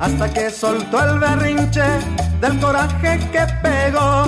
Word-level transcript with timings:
Hasta 0.00 0.32
que 0.32 0.50
soltó 0.50 0.98
el 1.04 1.18
berrinche 1.18 1.84
del 2.40 2.58
coraje 2.58 3.18
que 3.30 3.46
pegó. 3.62 4.26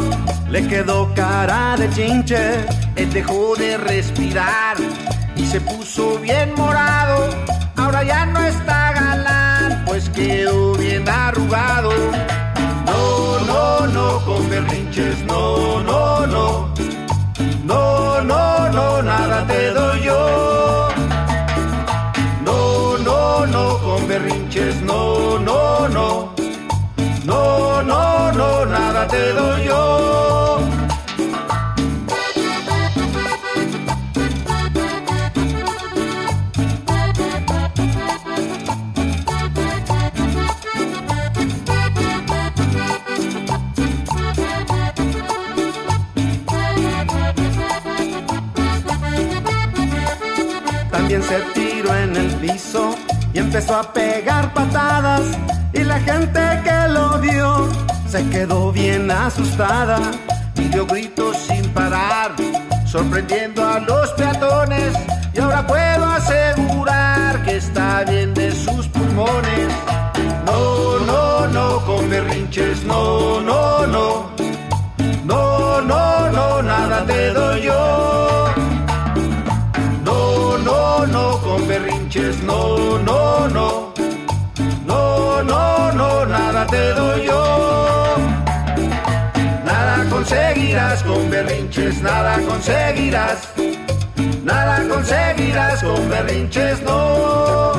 Le 0.51 0.69
quedó 0.69 1.12
cara 1.14 1.77
de 1.77 1.89
chinche, 1.91 2.67
él 2.95 3.12
dejó 3.12 3.56
de 3.56 3.79
respirar 3.79 4.77
y 5.34 5.47
se 5.47 5.61
puso 5.61 6.19
bien 6.19 6.55
morado. 6.56 7.31
Ahora 7.77 8.05
ya 8.05 8.27
no 8.27 8.41
está 8.45 8.92
galán, 8.92 9.84
pues 9.87 10.11
quedó 10.11 10.75
bien 10.75 11.09
arrugado. 11.09 11.91
No, 12.86 13.41
no, 13.47 13.86
no, 13.86 14.25
con 14.27 14.51
berrinches, 14.51 15.25
no, 15.25 15.83
no, 15.83 16.27
no. 16.27 16.75
No, 17.64 18.20
no, 18.20 18.69
no, 18.70 19.03
nada 19.03 19.47
te 19.47 19.69
doy 19.69 19.81
te 29.08 29.33
doy 29.33 29.64
yo. 29.64 30.61
También 50.90 51.23
se 51.23 51.40
tiró 51.55 51.95
en 51.96 52.17
el 52.17 52.29
piso 52.36 52.95
y 53.33 53.39
empezó 53.39 53.77
a 53.77 53.92
pegar 53.92 54.52
patadas. 54.55 55.23
Y 55.73 55.84
la 55.84 55.98
gente 56.01 56.40
que 56.64 56.89
lo 56.89 57.19
vio 57.19 57.69
se 58.12 58.28
quedó 58.28 58.70
bien 58.70 59.11
asustada 59.11 59.98
y 60.56 60.68
gritos 60.68 61.34
sin 61.48 61.67
parar, 61.70 62.33
sorprendiendo 62.84 63.67
a 63.67 63.80
los 63.80 64.11
peatones. 64.11 64.92
Y 65.33 65.40
ahora 65.40 65.67
puedo 65.67 66.05
asegurar 66.05 67.42
que 67.42 67.56
está 67.56 68.05
bien 68.05 68.34
de 68.34 68.52
sus 68.52 68.86
pulmones. 68.89 69.68
No, 70.45 70.98
no, 71.06 71.46
no, 71.46 71.86
con 71.86 72.11
berrinches, 72.11 72.84
no, 72.84 73.40
no, 73.40 73.86
no. 73.86 74.30
No, 75.24 75.80
no, 75.80 76.30
no, 76.33 76.62
nada 76.62 77.06
te 77.06 77.33
doy 77.33 77.62
yo. 77.62 78.48
No, 80.05 80.58
no, 80.58 81.06
no, 81.06 81.39
con 81.40 81.67
berrinches, 81.67 82.42
no, 82.42 82.98
no, 82.98 83.48
no. 83.48 83.95
No, 84.84 85.42
no, 85.42 85.92
no, 85.92 86.27
nada 86.27 86.67
te 86.67 86.92
doy 86.92 87.24
yo. 87.24 88.02
Conseguirás 90.22 91.02
con 91.02 91.30
berrinches, 91.30 92.00
nada 92.00 92.38
conseguirás. 92.46 93.48
Nada 94.44 94.88
conseguirás 94.88 95.83
con 95.83 96.08
berrinches, 96.08 96.80
no. 96.83 97.72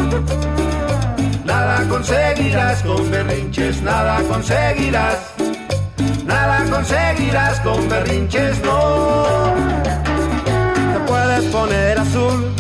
Nada 1.46 1.88
conseguirás 1.88 2.84
con 2.84 3.10
berrinches, 3.10 3.82
nada 3.82 4.22
conseguirás. 4.28 5.20
Nada 6.26 6.66
conseguirás 6.70 7.62
con 7.62 7.88
berrinches, 7.88 8.62
no. 8.62 9.54
Te 9.96 11.00
puedes 11.08 11.46
poner 11.46 11.98
azul, 11.98 12.54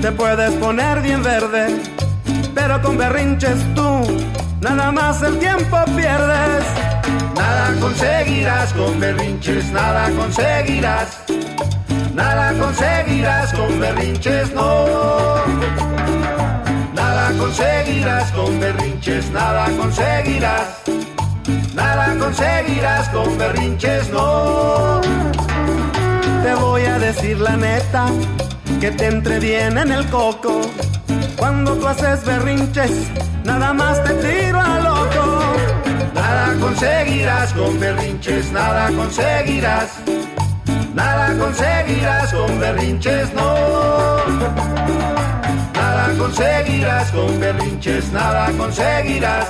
te 0.00 0.10
puedes 0.12 0.52
poner 0.52 1.02
bien 1.02 1.22
verde, 1.22 1.66
pero 2.54 2.80
con 2.80 2.96
berrinches 2.96 3.58
tú 3.74 4.06
nada 4.62 4.90
más 4.90 5.22
el 5.22 5.38
tiempo 5.38 5.76
pierdes. 5.94 6.71
Conseguirás 8.02 8.72
con 8.72 8.98
berrinches, 8.98 9.70
nada 9.70 10.10
conseguirás. 10.10 11.18
Nada 12.12 12.52
conseguirás 12.58 13.52
con 13.52 13.78
berrinches, 13.78 14.52
no. 14.52 15.36
Nada 16.94 17.30
conseguirás 17.38 18.32
con 18.32 18.58
berrinches, 18.58 19.30
nada 19.30 19.68
conseguirás. 19.78 20.82
Nada 21.74 22.16
conseguirás 22.18 23.08
con 23.10 23.38
berrinches, 23.38 24.10
no. 24.10 25.00
Te 26.42 26.54
voy 26.54 26.82
a 26.82 26.98
decir 26.98 27.38
la 27.38 27.56
neta, 27.56 28.06
que 28.80 28.90
te 28.90 29.06
entre 29.06 29.38
bien 29.38 29.78
en 29.78 29.92
el 29.92 30.04
coco. 30.06 30.60
Cuando 31.36 31.76
tú 31.76 31.86
haces 31.86 32.24
berrinches, 32.24 33.12
nada 33.44 33.72
más 33.72 34.02
te 34.02 34.14
tiro 34.14 34.60
a 34.60 34.80
loco. 34.80 35.71
Nada 36.32 36.54
conseguirás 36.58 37.52
con 37.52 37.78
berrinches, 37.78 38.52
nada 38.52 38.90
conseguirás. 38.96 39.90
Nada 40.94 41.38
conseguirás 41.38 42.32
con 42.32 42.58
berrinches, 42.58 43.34
no. 43.34 44.16
Nada 45.74 46.08
conseguirás 46.18 47.10
con 47.10 47.38
berrinches, 47.38 48.12
nada 48.12 48.50
conseguirás. 48.56 49.48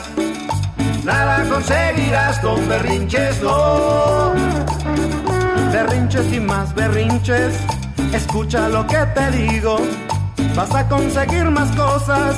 Nada 1.04 1.44
conseguirás 1.48 2.38
con 2.41 2.69
berrinches, 2.69 3.41
no. 3.42 4.32
Berrinches 5.72 6.32
y 6.32 6.41
más 6.41 6.75
berrinches, 6.75 7.54
escucha 8.12 8.69
lo 8.69 8.84
que 8.88 9.06
te 9.15 9.31
digo. 9.31 9.76
Vas 10.56 10.75
a 10.75 10.88
conseguir 10.88 11.44
más 11.44 11.71
cosas 11.76 12.34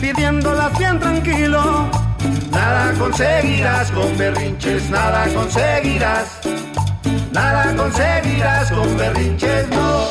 pidiéndolas 0.00 0.78
bien 0.78 1.00
tranquilo. 1.00 1.90
Nada 2.50 2.92
conseguirás 2.98 3.90
con 3.92 4.18
berrinches, 4.18 4.90
nada 4.90 5.32
conseguirás. 5.32 6.40
Nada 7.32 7.76
conseguirás 7.76 8.72
con 8.72 8.96
berrinches, 8.96 9.68
no. 9.68 10.08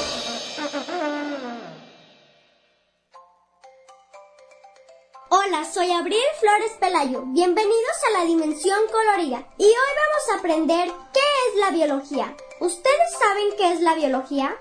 Hola, 5.31 5.65
soy 5.65 5.91
Abril 5.91 6.17
Flores 6.39 6.71
Pelayo. 6.79 7.23
Bienvenidos 7.27 7.97
a 8.07 8.19
la 8.19 8.25
Dimensión 8.25 8.79
Colorida. 8.89 9.45
Y 9.57 9.65
hoy 9.65 9.91
vamos 10.01 10.29
a 10.31 10.39
aprender 10.39 10.87
qué 11.13 11.19
es 11.19 11.59
la 11.59 11.71
biología. 11.71 12.33
¿Ustedes 12.61 13.17
saben 13.19 13.47
qué 13.57 13.73
es 13.73 13.81
la 13.81 13.95
biología? 13.95 14.55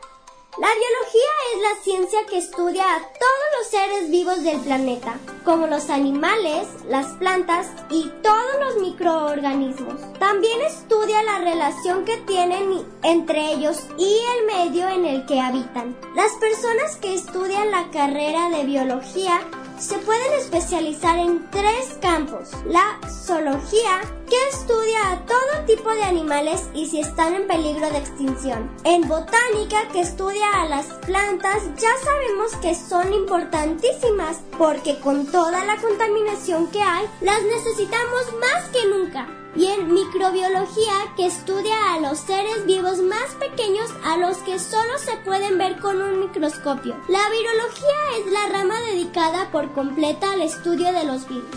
La 0.60 0.66
biología 0.74 1.30
es 1.54 1.62
la 1.62 1.82
ciencia 1.84 2.26
que 2.28 2.38
estudia 2.38 2.82
a 2.82 2.98
todos 2.98 3.48
los 3.58 3.68
seres 3.68 4.10
vivos 4.10 4.42
del 4.42 4.58
planeta, 4.58 5.16
como 5.44 5.68
los 5.68 5.88
animales, 5.88 6.66
las 6.88 7.06
plantas 7.18 7.68
y 7.90 8.10
todos 8.24 8.58
los 8.58 8.82
microorganismos. 8.82 10.00
También 10.18 10.60
estudia 10.62 11.22
la 11.22 11.38
relación 11.38 12.04
que 12.04 12.16
tienen 12.16 12.84
entre 13.04 13.52
ellos 13.52 13.84
y 13.98 14.18
el 14.36 14.46
medio 14.46 14.88
en 14.88 15.04
el 15.04 15.26
que 15.26 15.38
habitan. 15.38 15.96
Las 16.16 16.32
personas 16.40 16.96
que 16.96 17.14
estudian 17.14 17.70
la 17.70 17.88
carrera 17.92 18.50
de 18.50 18.64
biología 18.64 19.40
se 19.78 19.98
pueden 19.98 20.32
especializar 20.34 21.18
en 21.18 21.48
tres 21.50 21.98
campos. 22.00 22.50
La 22.66 22.98
zoología, 23.08 24.00
que 24.28 24.36
estudia 24.50 25.12
a 25.12 25.26
todo 25.26 25.64
tipo 25.66 25.90
de 25.90 26.02
animales 26.02 26.68
y 26.74 26.86
si 26.86 27.00
están 27.00 27.34
en 27.34 27.46
peligro 27.46 27.88
de 27.90 27.98
extinción. 27.98 28.70
En 28.84 29.06
botánica, 29.08 29.88
que 29.92 30.00
estudia 30.00 30.46
a 30.54 30.66
las 30.66 30.86
plantas, 31.06 31.62
ya 31.76 31.90
sabemos 32.04 32.56
que 32.60 32.74
son 32.74 33.12
importantísimas 33.12 34.40
porque 34.58 34.98
con 34.98 35.26
toda 35.26 35.64
la 35.64 35.76
contaminación 35.76 36.66
que 36.68 36.82
hay, 36.82 37.06
las 37.20 37.42
necesitamos 37.42 38.34
más 38.40 38.68
que 38.70 38.86
nunca 38.86 39.37
y 39.58 39.66
en 39.66 39.92
microbiología 39.92 40.92
que 41.16 41.26
estudia 41.26 41.92
a 41.92 42.00
los 42.00 42.18
seres 42.18 42.64
vivos 42.64 42.98
más 43.00 43.34
pequeños 43.40 43.90
a 44.04 44.16
los 44.16 44.36
que 44.38 44.60
solo 44.60 44.98
se 44.98 45.16
pueden 45.24 45.58
ver 45.58 45.80
con 45.80 46.00
un 46.00 46.20
microscopio. 46.20 46.96
La 47.08 47.28
virología 47.28 47.96
es 48.20 48.32
la 48.32 48.56
rama 48.56 48.80
dedicada 48.82 49.50
por 49.50 49.72
completa 49.72 50.32
al 50.32 50.42
estudio 50.42 50.92
de 50.92 51.04
los 51.04 51.28
virus. 51.28 51.50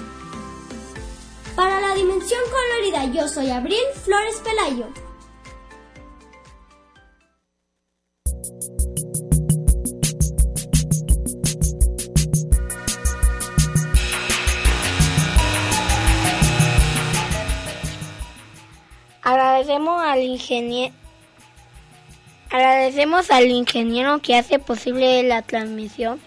Para 1.56 1.80
la 1.80 1.94
dimensión 1.94 2.42
colorida 2.50 3.06
yo 3.14 3.28
soy 3.28 3.52
Abril 3.52 3.84
Flores 4.04 4.42
Pelayo. 4.44 4.88
Agradecemos 19.24 20.02
al 20.02 20.22
ingeniero 20.22 20.96
Agradecemos 22.52 23.32
al 23.32 23.50
ingeniero 23.50 24.22
que 24.22 24.36
hace 24.36 24.60
posible 24.60 25.24
la 25.24 25.42
transmisión, 25.42 26.20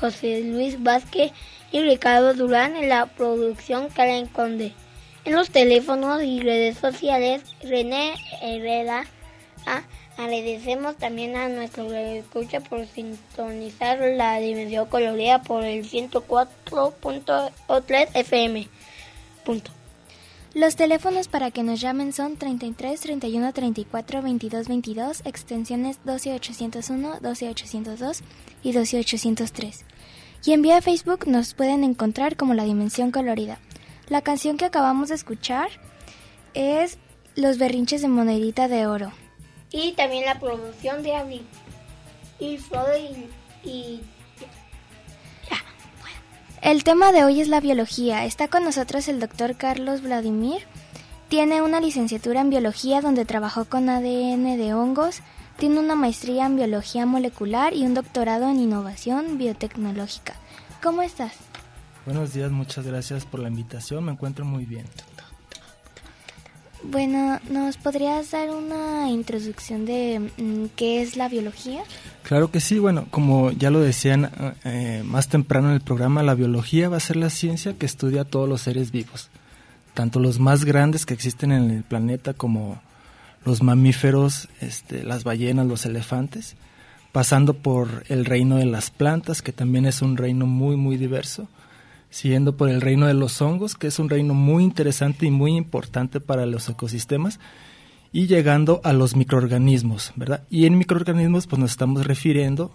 José 0.00 0.42
Luis 0.42 0.82
Vázquez 0.82 1.30
y 1.70 1.80
Ricardo 1.80 2.34
Durán 2.34 2.74
en 2.74 2.88
la 2.88 3.06
producción 3.06 3.88
Karen 3.88 4.26
Conde. 4.26 4.72
En 5.24 5.34
los 5.34 5.50
teléfonos 5.50 6.24
y 6.24 6.40
redes 6.40 6.78
sociales, 6.78 7.44
René 7.62 8.14
Herrera. 8.42 9.06
Ah, 9.66 9.82
agradecemos 10.16 10.96
también 10.96 11.36
a 11.36 11.48
nuestro 11.48 11.94
escucha 11.94 12.58
por 12.58 12.84
sintonizar 12.86 14.00
la 14.00 14.40
dimensión 14.40 14.86
colorida 14.86 15.42
por 15.42 15.62
el 15.62 15.88
104.3 15.88 18.08
FM. 18.14 18.66
Punto. 19.44 19.77
Los 20.58 20.74
teléfonos 20.74 21.28
para 21.28 21.52
que 21.52 21.62
nos 21.62 21.80
llamen 21.80 22.12
son 22.12 22.36
33 22.36 23.00
31 23.00 23.52
34 23.52 24.22
22 24.22 24.66
22, 24.66 25.22
extensiones 25.24 26.00
12801, 26.04 27.20
12802 27.20 28.22
y 28.64 28.72
12803. 28.72 29.84
Y 30.46 30.52
en 30.54 30.62
vía 30.62 30.82
Facebook 30.82 31.28
nos 31.28 31.54
pueden 31.54 31.84
encontrar 31.84 32.36
como 32.36 32.54
La 32.54 32.64
Dimensión 32.64 33.12
Colorida. 33.12 33.60
La 34.08 34.22
canción 34.22 34.56
que 34.56 34.64
acabamos 34.64 35.10
de 35.10 35.14
escuchar 35.14 35.68
es 36.54 36.98
Los 37.36 37.58
Berrinches 37.58 38.02
de 38.02 38.08
Monedita 38.08 38.66
de 38.66 38.88
Oro. 38.88 39.12
Y 39.70 39.92
también 39.92 40.24
la 40.24 40.40
producción 40.40 41.04
de 41.04 41.14
Abril. 41.14 41.46
Y 42.40 42.58
Floyd 42.58 43.28
y, 43.62 43.68
y 43.68 44.00
el 46.62 46.84
tema 46.84 47.12
de 47.12 47.24
hoy 47.24 47.40
es 47.40 47.48
la 47.48 47.60
biología. 47.60 48.24
Está 48.24 48.48
con 48.48 48.64
nosotros 48.64 49.08
el 49.08 49.20
doctor 49.20 49.56
Carlos 49.56 50.02
Vladimir. 50.02 50.62
Tiene 51.28 51.62
una 51.62 51.80
licenciatura 51.80 52.40
en 52.40 52.50
biología 52.50 53.00
donde 53.00 53.24
trabajó 53.24 53.64
con 53.66 53.88
ADN 53.88 54.56
de 54.56 54.74
hongos. 54.74 55.20
Tiene 55.58 55.80
una 55.80 55.94
maestría 55.94 56.46
en 56.46 56.56
biología 56.56 57.06
molecular 57.06 57.74
y 57.74 57.84
un 57.84 57.94
doctorado 57.94 58.48
en 58.48 58.60
innovación 58.60 59.38
biotecnológica. 59.38 60.34
¿Cómo 60.82 61.02
estás? 61.02 61.32
Buenos 62.04 62.32
días, 62.32 62.50
muchas 62.50 62.86
gracias 62.86 63.24
por 63.24 63.40
la 63.40 63.48
invitación. 63.48 64.04
Me 64.04 64.12
encuentro 64.12 64.44
muy 64.44 64.64
bien. 64.64 64.86
Bueno, 66.84 67.40
¿nos 67.50 67.76
podrías 67.76 68.30
dar 68.30 68.50
una 68.50 69.10
introducción 69.10 69.84
de 69.84 70.30
mm, 70.36 70.66
qué 70.76 71.02
es 71.02 71.16
la 71.16 71.28
biología? 71.28 71.82
Claro 72.22 72.50
que 72.50 72.60
sí, 72.60 72.78
bueno, 72.78 73.06
como 73.10 73.50
ya 73.50 73.70
lo 73.70 73.80
decían 73.80 74.30
eh, 74.64 75.02
más 75.04 75.28
temprano 75.28 75.68
en 75.68 75.74
el 75.74 75.80
programa, 75.80 76.22
la 76.22 76.34
biología 76.34 76.88
va 76.88 76.98
a 76.98 77.00
ser 77.00 77.16
la 77.16 77.30
ciencia 77.30 77.74
que 77.74 77.86
estudia 77.86 78.24
todos 78.24 78.48
los 78.48 78.62
seres 78.62 78.92
vivos, 78.92 79.28
tanto 79.94 80.20
los 80.20 80.38
más 80.38 80.64
grandes 80.64 81.04
que 81.04 81.14
existen 81.14 81.50
en 81.50 81.70
el 81.70 81.82
planeta 81.82 82.32
como 82.32 82.80
los 83.44 83.62
mamíferos, 83.62 84.48
este, 84.60 85.02
las 85.02 85.24
ballenas, 85.24 85.66
los 85.66 85.84
elefantes, 85.84 86.56
pasando 87.12 87.54
por 87.54 88.04
el 88.08 88.24
reino 88.24 88.56
de 88.56 88.66
las 88.66 88.90
plantas, 88.90 89.42
que 89.42 89.52
también 89.52 89.86
es 89.86 90.02
un 90.02 90.16
reino 90.16 90.46
muy, 90.46 90.76
muy 90.76 90.96
diverso, 90.96 91.48
siguiendo 92.10 92.56
por 92.56 92.68
el 92.70 92.80
reino 92.80 93.06
de 93.06 93.14
los 93.14 93.40
hongos, 93.42 93.74
que 93.74 93.86
es 93.88 93.98
un 93.98 94.08
reino 94.08 94.34
muy 94.34 94.64
interesante 94.64 95.26
y 95.26 95.30
muy 95.30 95.56
importante 95.56 96.20
para 96.20 96.46
los 96.46 96.68
ecosistemas, 96.68 97.38
y 98.12 98.26
llegando 98.26 98.80
a 98.84 98.92
los 98.92 99.16
microorganismos, 99.16 100.12
¿verdad? 100.16 100.44
Y 100.50 100.66
en 100.66 100.78
microorganismos 100.78 101.46
pues 101.46 101.60
nos 101.60 101.70
estamos 101.70 102.06
refiriendo 102.06 102.72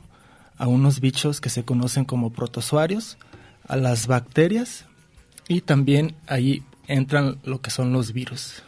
a 0.58 0.68
unos 0.68 1.00
bichos 1.00 1.42
que 1.42 1.50
se 1.50 1.66
conocen 1.66 2.06
como 2.06 2.32
protozoarios, 2.32 3.18
a 3.68 3.76
las 3.76 4.08
bacterias 4.08 4.86
y 5.48 5.62
también 5.62 6.16
ahí 6.28 6.64
entran 6.88 7.40
lo 7.44 7.62
que 7.62 7.72
son 7.72 7.94
los 7.94 8.14
virus. 8.14 8.62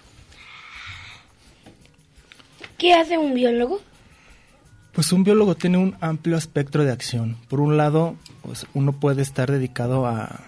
¿Qué 2.78 2.94
hace 2.94 3.18
un 3.18 3.34
biólogo? 3.34 3.80
Pues 4.94 5.12
un 5.12 5.24
biólogo 5.24 5.56
tiene 5.56 5.78
un 5.78 5.96
amplio 6.00 6.38
espectro 6.38 6.84
de 6.84 6.92
acción. 6.92 7.38
Por 7.50 7.60
un 7.60 7.78
lado, 7.78 8.16
pues 8.42 8.66
uno 8.74 8.94
puede 8.94 9.22
estar 9.22 9.52
dedicado 9.52 10.06
a, 10.06 10.42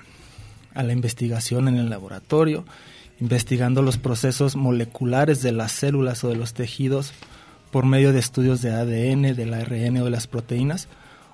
a 0.77 0.83
la 0.83 0.93
investigación 0.93 1.67
en 1.67 1.75
el 1.75 1.89
laboratorio, 1.89 2.63
investigando 3.19 3.81
los 3.81 3.97
procesos 3.97 4.55
moleculares 4.55 5.41
de 5.41 5.51
las 5.51 5.71
células 5.71 6.23
o 6.23 6.29
de 6.29 6.35
los 6.35 6.53
tejidos 6.53 7.13
por 7.71 7.85
medio 7.85 8.13
de 8.13 8.19
estudios 8.19 8.61
de 8.61 8.71
ADN, 8.71 9.35
del 9.35 9.53
ARN 9.53 9.97
o 9.97 10.05
de 10.05 10.11
las 10.11 10.27
proteínas. 10.27 10.87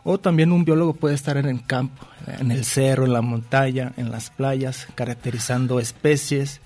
O 0.05 0.17
también 0.17 0.51
un 0.51 0.65
biólogo 0.65 0.93
puede 0.93 1.15
estar 1.15 1.37
en 1.37 1.45
el 1.45 1.65
campo, 1.65 2.07
en 2.39 2.51
el 2.51 2.65
cerro, 2.65 3.05
en 3.05 3.13
la 3.13 3.21
montaña, 3.21 3.93
en 3.97 4.11
las 4.11 4.29
playas, 4.29 4.87
caracterizando 4.95 5.79
especies, 5.79 6.61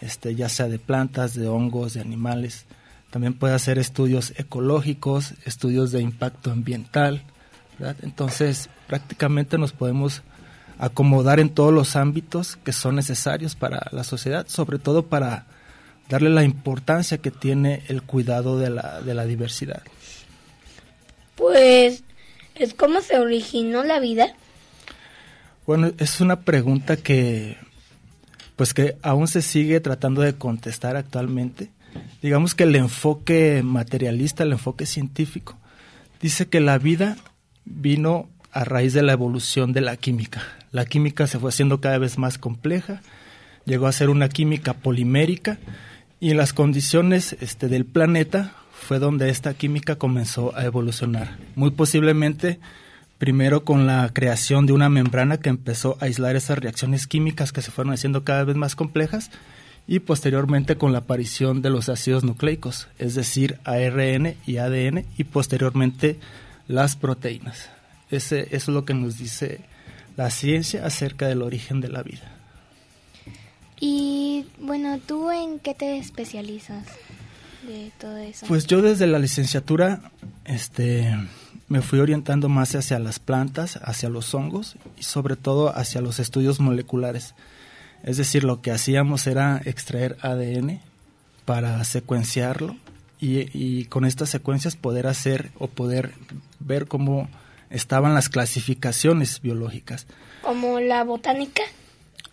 este, 0.00 0.34
ya 0.34 0.48
sea 0.48 0.68
de 0.68 0.78
plantas, 0.78 1.34
de 1.34 1.48
hongos, 1.48 1.94
de 1.94 2.00
animales. 2.00 2.66
También 3.10 3.34
puede 3.34 3.54
hacer 3.54 3.78
estudios 3.78 4.32
ecológicos, 4.36 5.34
estudios 5.44 5.92
de 5.92 6.00
impacto 6.00 6.50
ambiental. 6.50 7.22
Entonces, 8.02 8.68
prácticamente 8.86 9.58
nos 9.58 9.72
podemos 9.72 10.22
acomodar 10.78 11.40
en 11.40 11.50
todos 11.50 11.72
los 11.72 11.96
ámbitos 11.96 12.56
que 12.56 12.72
son 12.72 12.96
necesarios 12.96 13.54
para 13.54 13.88
la 13.92 14.04
sociedad, 14.04 14.46
sobre 14.48 14.78
todo 14.78 15.06
para 15.06 15.46
darle 16.08 16.30
la 16.30 16.44
importancia 16.44 17.18
que 17.18 17.30
tiene 17.30 17.82
el 17.88 18.02
cuidado 18.02 18.58
de 18.58 18.70
la, 18.70 19.00
de 19.00 19.14
la 19.14 19.24
diversidad. 19.24 19.82
Pues, 21.34 22.04
¿es 22.54 22.74
cómo 22.74 23.00
se 23.00 23.18
originó 23.18 23.84
la 23.84 24.00
vida? 24.00 24.34
Bueno, 25.66 25.92
es 25.98 26.20
una 26.20 26.40
pregunta 26.40 26.96
que, 26.96 27.56
pues 28.54 28.72
que 28.72 28.96
aún 29.02 29.28
se 29.28 29.42
sigue 29.42 29.80
tratando 29.80 30.22
de 30.22 30.34
contestar 30.34 30.96
actualmente. 30.96 31.70
Digamos 32.22 32.54
que 32.54 32.64
el 32.64 32.76
enfoque 32.76 33.62
materialista, 33.64 34.44
el 34.44 34.52
enfoque 34.52 34.86
científico, 34.86 35.58
dice 36.20 36.48
que 36.48 36.60
la 36.60 36.78
vida 36.78 37.16
vino 37.64 38.28
a 38.52 38.64
raíz 38.64 38.94
de 38.94 39.02
la 39.02 39.12
evolución 39.12 39.72
de 39.72 39.80
la 39.80 39.96
química. 39.96 40.42
La 40.76 40.84
química 40.84 41.26
se 41.26 41.38
fue 41.38 41.48
haciendo 41.48 41.80
cada 41.80 41.96
vez 41.96 42.18
más 42.18 42.36
compleja, 42.36 43.00
llegó 43.64 43.86
a 43.86 43.92
ser 43.92 44.10
una 44.10 44.28
química 44.28 44.74
polimérica 44.74 45.56
y 46.20 46.32
en 46.32 46.36
las 46.36 46.52
condiciones 46.52 47.34
este, 47.40 47.68
del 47.68 47.86
planeta 47.86 48.52
fue 48.72 48.98
donde 48.98 49.30
esta 49.30 49.54
química 49.54 49.96
comenzó 49.96 50.54
a 50.54 50.66
evolucionar. 50.66 51.38
Muy 51.54 51.70
posiblemente 51.70 52.60
primero 53.16 53.64
con 53.64 53.86
la 53.86 54.10
creación 54.12 54.66
de 54.66 54.74
una 54.74 54.90
membrana 54.90 55.38
que 55.38 55.48
empezó 55.48 55.96
a 55.98 56.04
aislar 56.04 56.36
esas 56.36 56.58
reacciones 56.58 57.06
químicas 57.06 57.52
que 57.52 57.62
se 57.62 57.70
fueron 57.70 57.94
haciendo 57.94 58.22
cada 58.22 58.44
vez 58.44 58.56
más 58.56 58.76
complejas 58.76 59.30
y 59.86 60.00
posteriormente 60.00 60.76
con 60.76 60.92
la 60.92 60.98
aparición 60.98 61.62
de 61.62 61.70
los 61.70 61.88
ácidos 61.88 62.22
nucleicos, 62.22 62.88
es 62.98 63.14
decir, 63.14 63.60
ARN 63.64 64.34
y 64.46 64.58
ADN 64.58 65.06
y 65.16 65.24
posteriormente 65.24 66.18
las 66.68 66.96
proteínas. 66.96 67.70
Ese, 68.10 68.48
eso 68.50 68.54
es 68.54 68.68
lo 68.68 68.84
que 68.84 68.92
nos 68.92 69.16
dice 69.16 69.64
la 70.16 70.30
ciencia 70.30 70.84
acerca 70.84 71.26
del 71.28 71.42
origen 71.42 71.80
de 71.80 71.88
la 71.88 72.02
vida. 72.02 72.32
Y 73.78 74.46
bueno, 74.58 74.98
¿tú 75.06 75.30
en 75.30 75.58
qué 75.58 75.74
te 75.74 75.98
especializas 75.98 76.86
de 77.66 77.92
todo 77.98 78.16
eso? 78.16 78.46
Pues 78.46 78.66
yo 78.66 78.80
desde 78.80 79.06
la 79.06 79.18
licenciatura 79.18 80.10
este, 80.44 81.14
me 81.68 81.82
fui 81.82 81.98
orientando 81.98 82.48
más 82.48 82.74
hacia 82.74 82.98
las 82.98 83.18
plantas, 83.18 83.78
hacia 83.82 84.08
los 84.08 84.34
hongos 84.34 84.76
y 84.98 85.02
sobre 85.02 85.36
todo 85.36 85.76
hacia 85.76 86.00
los 86.00 86.18
estudios 86.18 86.60
moleculares. 86.60 87.34
Es 88.02 88.16
decir, 88.16 88.44
lo 88.44 88.62
que 88.62 88.70
hacíamos 88.70 89.26
era 89.26 89.60
extraer 89.64 90.16
ADN 90.22 90.80
para 91.44 91.82
secuenciarlo 91.84 92.76
y, 93.20 93.50
y 93.52 93.84
con 93.86 94.04
estas 94.04 94.30
secuencias 94.30 94.76
poder 94.76 95.06
hacer 95.06 95.50
o 95.58 95.66
poder 95.66 96.12
ver 96.60 96.86
cómo 96.86 97.28
estaban 97.70 98.14
las 98.14 98.28
clasificaciones 98.28 99.40
biológicas. 99.40 100.06
¿Como 100.42 100.80
la 100.80 101.04
botánica? 101.04 101.62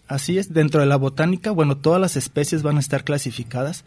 Así 0.08 0.38
es, 0.38 0.54
dentro 0.54 0.82
de 0.82 0.86
la 0.86 0.98
botánica, 0.98 1.52
bueno, 1.52 1.78
todas 1.78 2.00
las 2.00 2.18
especies 2.18 2.62
van 2.62 2.78
a 2.78 2.82
estar 2.82 3.04
clasificadas. 3.04 3.86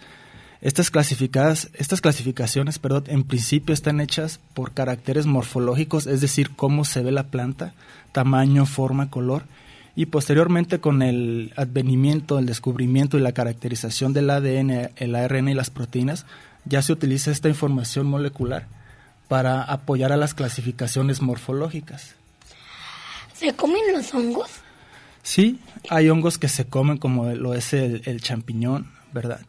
Estas 0.63 0.91
clasificadas, 0.91 1.71
estas 1.75 2.01
clasificaciones, 2.01 2.79
perdón, 2.79 3.05
en 3.09 3.25
principio 3.25 3.75
están 3.75 4.01
hechas 4.01 4.41
por 4.55 4.73
caracteres 4.73 5.27
morfológicos, 5.27 6.07
es 6.07 6.21
decir, 6.21 6.51
cómo 6.57 6.85
se 6.85 7.03
ve 7.03 7.13
la 7.13 7.29
planta, 7.29 7.75
tamaño, 8.13 8.65
forma, 8.65 9.11
color, 9.11 9.45
y 9.95 10.07
posteriormente 10.07 10.81
con 10.81 11.03
el 11.03 11.53
advenimiento, 11.57 12.39
el 12.39 12.47
descubrimiento 12.47 13.19
y 13.19 13.21
la 13.21 13.33
caracterización 13.33 14.13
del 14.13 14.31
ADN, 14.31 14.91
el 14.97 15.15
ARN 15.15 15.49
y 15.49 15.55
las 15.55 15.71
proteínas, 15.71 16.27
ya 16.65 16.83
se 16.83 16.93
utiliza 16.93 17.31
esta 17.31 17.49
información 17.49 18.07
molecular 18.07 18.67
para 19.29 19.63
apoyar 19.63 20.13
a 20.13 20.17
las 20.17 20.35
clasificaciones 20.35 21.23
morfológicas. 21.23 22.15
¿Se 23.35 23.55
comen 23.55 23.93
los 23.93 24.15
hongos? 24.15 24.51
Sí, 25.23 25.59
hay 25.91 26.09
hongos 26.09 26.39
que 26.39 26.49
se 26.49 26.67
comen 26.67 26.99
como 26.99 27.27
lo 27.35 27.55
es 27.55 27.73
el, 27.73 28.21
champiñón, 28.21 28.93
¿verdad? 29.13 29.41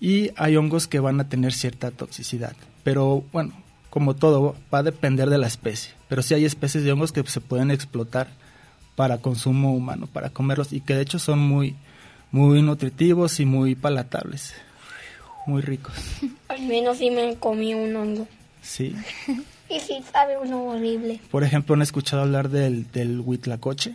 Y 0.00 0.30
hay 0.36 0.56
hongos 0.56 0.88
que 0.88 0.98
van 0.98 1.20
a 1.20 1.28
tener 1.28 1.52
cierta 1.52 1.90
toxicidad. 1.90 2.54
Pero 2.82 3.24
bueno, 3.32 3.52
como 3.90 4.16
todo, 4.16 4.56
va 4.74 4.80
a 4.80 4.82
depender 4.82 5.30
de 5.30 5.38
la 5.38 5.46
especie. 5.46 5.92
Pero 6.08 6.22
sí 6.22 6.34
hay 6.34 6.44
especies 6.44 6.84
de 6.84 6.92
hongos 6.92 7.12
que 7.12 7.22
se 7.26 7.40
pueden 7.40 7.70
explotar 7.70 8.28
para 8.96 9.18
consumo 9.18 9.72
humano, 9.72 10.08
para 10.12 10.30
comerlos 10.30 10.72
y 10.72 10.80
que 10.80 10.94
de 10.94 11.02
hecho 11.02 11.18
son 11.18 11.38
muy, 11.38 11.76
muy 12.32 12.60
nutritivos 12.62 13.40
y 13.40 13.46
muy 13.46 13.74
palatables, 13.74 14.54
muy 15.46 15.62
ricos. 15.62 15.94
Al 16.48 16.62
menos 16.62 16.98
sí 16.98 17.10
me 17.10 17.36
comí 17.36 17.72
un 17.72 17.94
hongo. 17.96 18.28
Sí. 18.62 18.94
y 19.68 19.80
sí 19.80 20.02
sabe 20.12 20.38
uno 20.38 20.64
horrible. 20.64 21.20
Por 21.30 21.44
ejemplo, 21.44 21.74
¿han 21.74 21.82
escuchado 21.82 22.22
hablar 22.22 22.48
del, 22.48 22.90
del 22.92 23.20
huitlacoche? 23.20 23.94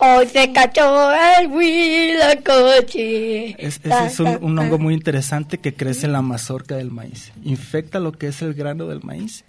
Hoy 0.00 0.28
se 0.28 0.52
cachó 0.52 1.12
el 1.12 1.48
huitlacoche. 1.48 3.50
Es, 3.58 3.80
ese 3.82 4.06
es 4.06 4.20
un, 4.20 4.56
hongo 4.56 4.78
muy 4.78 4.94
interesante 4.94 5.58
que 5.58 5.74
crece 5.74 6.06
en 6.06 6.12
la 6.12 6.22
mazorca 6.22 6.76
del 6.76 6.92
maíz. 6.92 7.32
Infecta 7.42 7.98
lo 7.98 8.12
que 8.12 8.28
es 8.28 8.40
el 8.40 8.54
grano 8.54 8.86
del 8.86 9.02
maíz. 9.02 9.44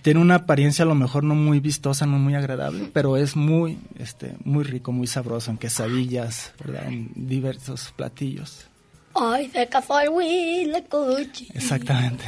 tiene 0.00 0.20
una 0.20 0.36
apariencia 0.36 0.84
a 0.84 0.88
lo 0.88 0.94
mejor 0.94 1.22
no 1.22 1.34
muy 1.34 1.60
vistosa, 1.60 2.06
no 2.06 2.18
muy 2.18 2.34
agradable, 2.34 2.88
pero 2.94 3.18
es 3.18 3.36
muy, 3.36 3.78
este, 3.98 4.36
muy 4.42 4.64
rico, 4.64 4.90
muy 4.90 5.06
sabroso 5.06 5.50
en 5.50 5.58
quesadillas, 5.58 6.54
¿verdad? 6.58 6.88
en 6.88 7.10
diversos 7.14 7.92
platillos. 7.94 8.68
Ay, 9.14 9.50
se 9.50 9.66
cazó 9.66 10.00
el 10.00 10.08
huitlacoche. 10.08 11.48
Exactamente. 11.52 12.24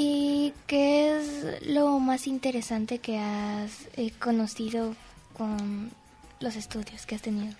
¿Y 0.00 0.52
qué 0.68 1.18
es 1.18 1.66
lo 1.66 1.98
más 1.98 2.28
interesante 2.28 3.00
que 3.00 3.18
has 3.18 3.88
eh, 3.96 4.12
conocido 4.20 4.94
con 5.36 5.90
los 6.38 6.54
estudios 6.54 7.04
que 7.04 7.16
has 7.16 7.22
tenido? 7.22 7.52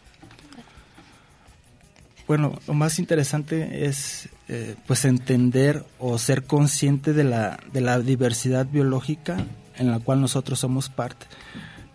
Bueno, 2.28 2.56
lo 2.68 2.74
más 2.74 3.00
interesante 3.00 3.86
es 3.86 4.28
eh, 4.46 4.76
pues 4.86 5.04
entender 5.04 5.84
o 5.98 6.16
ser 6.16 6.44
consciente 6.44 7.12
de 7.12 7.24
la, 7.24 7.58
de 7.72 7.80
la 7.80 7.98
diversidad 7.98 8.66
biológica 8.66 9.44
en 9.76 9.90
la 9.90 9.98
cual 9.98 10.20
nosotros 10.20 10.60
somos 10.60 10.90
parte. 10.90 11.26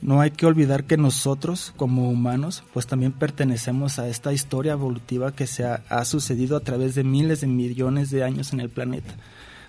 No 0.02 0.20
hay 0.20 0.32
que 0.32 0.46
olvidar 0.46 0.84
que 0.84 0.98
nosotros 0.98 1.74
como 1.78 2.10
humanos 2.10 2.66
pues 2.74 2.86
también 2.86 3.14
pertenecemos 3.14 3.98
a 3.98 4.10
esta 4.10 4.34
historia 4.34 4.74
evolutiva 4.74 5.34
que 5.34 5.48
se 5.48 5.64
ha 5.64 6.04
sucedido 6.04 6.58
a 6.58 6.66
través 6.66 6.96
de 6.96 7.06
miles 7.06 7.40
de 7.40 7.48
millones 7.48 8.12
de 8.12 8.26
años 8.26 8.52
en 8.52 8.60
el 8.60 8.70
planeta. 8.70 9.16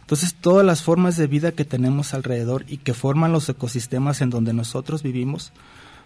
Entonces, 0.04 0.34
todas 0.34 0.66
las 0.66 0.82
formas 0.82 1.16
de 1.16 1.26
vida 1.26 1.52
que 1.52 1.64
tenemos 1.64 2.12
alrededor 2.12 2.66
y 2.68 2.76
que 2.76 2.92
forman 2.92 3.32
los 3.32 3.49
ecosistemas 3.49 4.20
en 4.20 4.28
donde 4.28 4.52
nosotros 4.52 5.02
vivimos, 5.02 5.50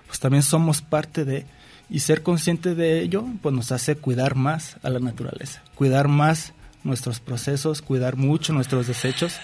pues 0.06 0.20
también 0.20 0.44
somos 0.44 0.82
parte 0.82 1.24
de, 1.24 1.46
y 1.90 1.98
ser 1.98 2.22
consciente 2.22 2.76
de 2.76 3.00
ello, 3.00 3.24
pues 3.42 3.52
nos 3.52 3.72
hace 3.72 3.96
cuidar 3.96 4.36
más 4.36 4.76
a 4.84 4.90
la 4.90 5.00
naturaleza, 5.00 5.62
cuidar 5.74 6.06
más 6.06 6.52
nuestros 6.84 7.18
procesos, 7.18 7.82
cuidar 7.82 8.14
mucho 8.14 8.52
nuestros 8.52 8.86
desechos, 8.86 9.34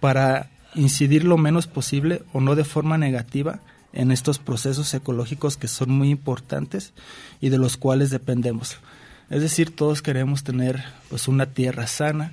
para 0.00 0.50
incidir 0.74 1.22
lo 1.22 1.38
menos 1.38 1.68
posible 1.68 2.22
o 2.32 2.40
no 2.40 2.56
de 2.56 2.64
forma 2.64 2.98
negativa 2.98 3.60
en 3.92 4.10
estos 4.10 4.40
procesos 4.40 4.92
ecológicos 4.94 5.56
que 5.56 5.68
son 5.68 5.90
muy 5.90 6.10
importantes 6.10 6.92
y 7.40 7.50
de 7.50 7.58
los 7.58 7.76
cuales 7.76 8.10
dependemos. 8.10 8.78
Es 9.30 9.42
decir, 9.42 9.74
todos 9.74 10.02
queremos 10.02 10.42
tener 10.42 10.84
pues 11.08 11.28
una 11.28 11.46
tierra 11.46 11.86
sana, 11.86 12.32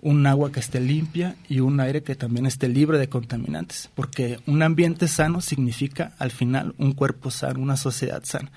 un 0.00 0.26
agua 0.26 0.52
que 0.52 0.60
esté 0.60 0.80
limpia 0.80 1.36
y 1.48 1.60
un 1.60 1.80
aire 1.80 2.02
que 2.02 2.14
también 2.14 2.46
esté 2.46 2.68
libre 2.68 2.98
de 2.98 3.08
contaminantes, 3.08 3.90
porque 3.94 4.38
un 4.46 4.62
ambiente 4.62 5.08
sano 5.08 5.40
significa 5.40 6.12
al 6.18 6.30
final 6.30 6.74
un 6.78 6.92
cuerpo 6.92 7.30
sano, 7.30 7.60
una 7.60 7.76
sociedad 7.76 8.22
sana. 8.24 8.52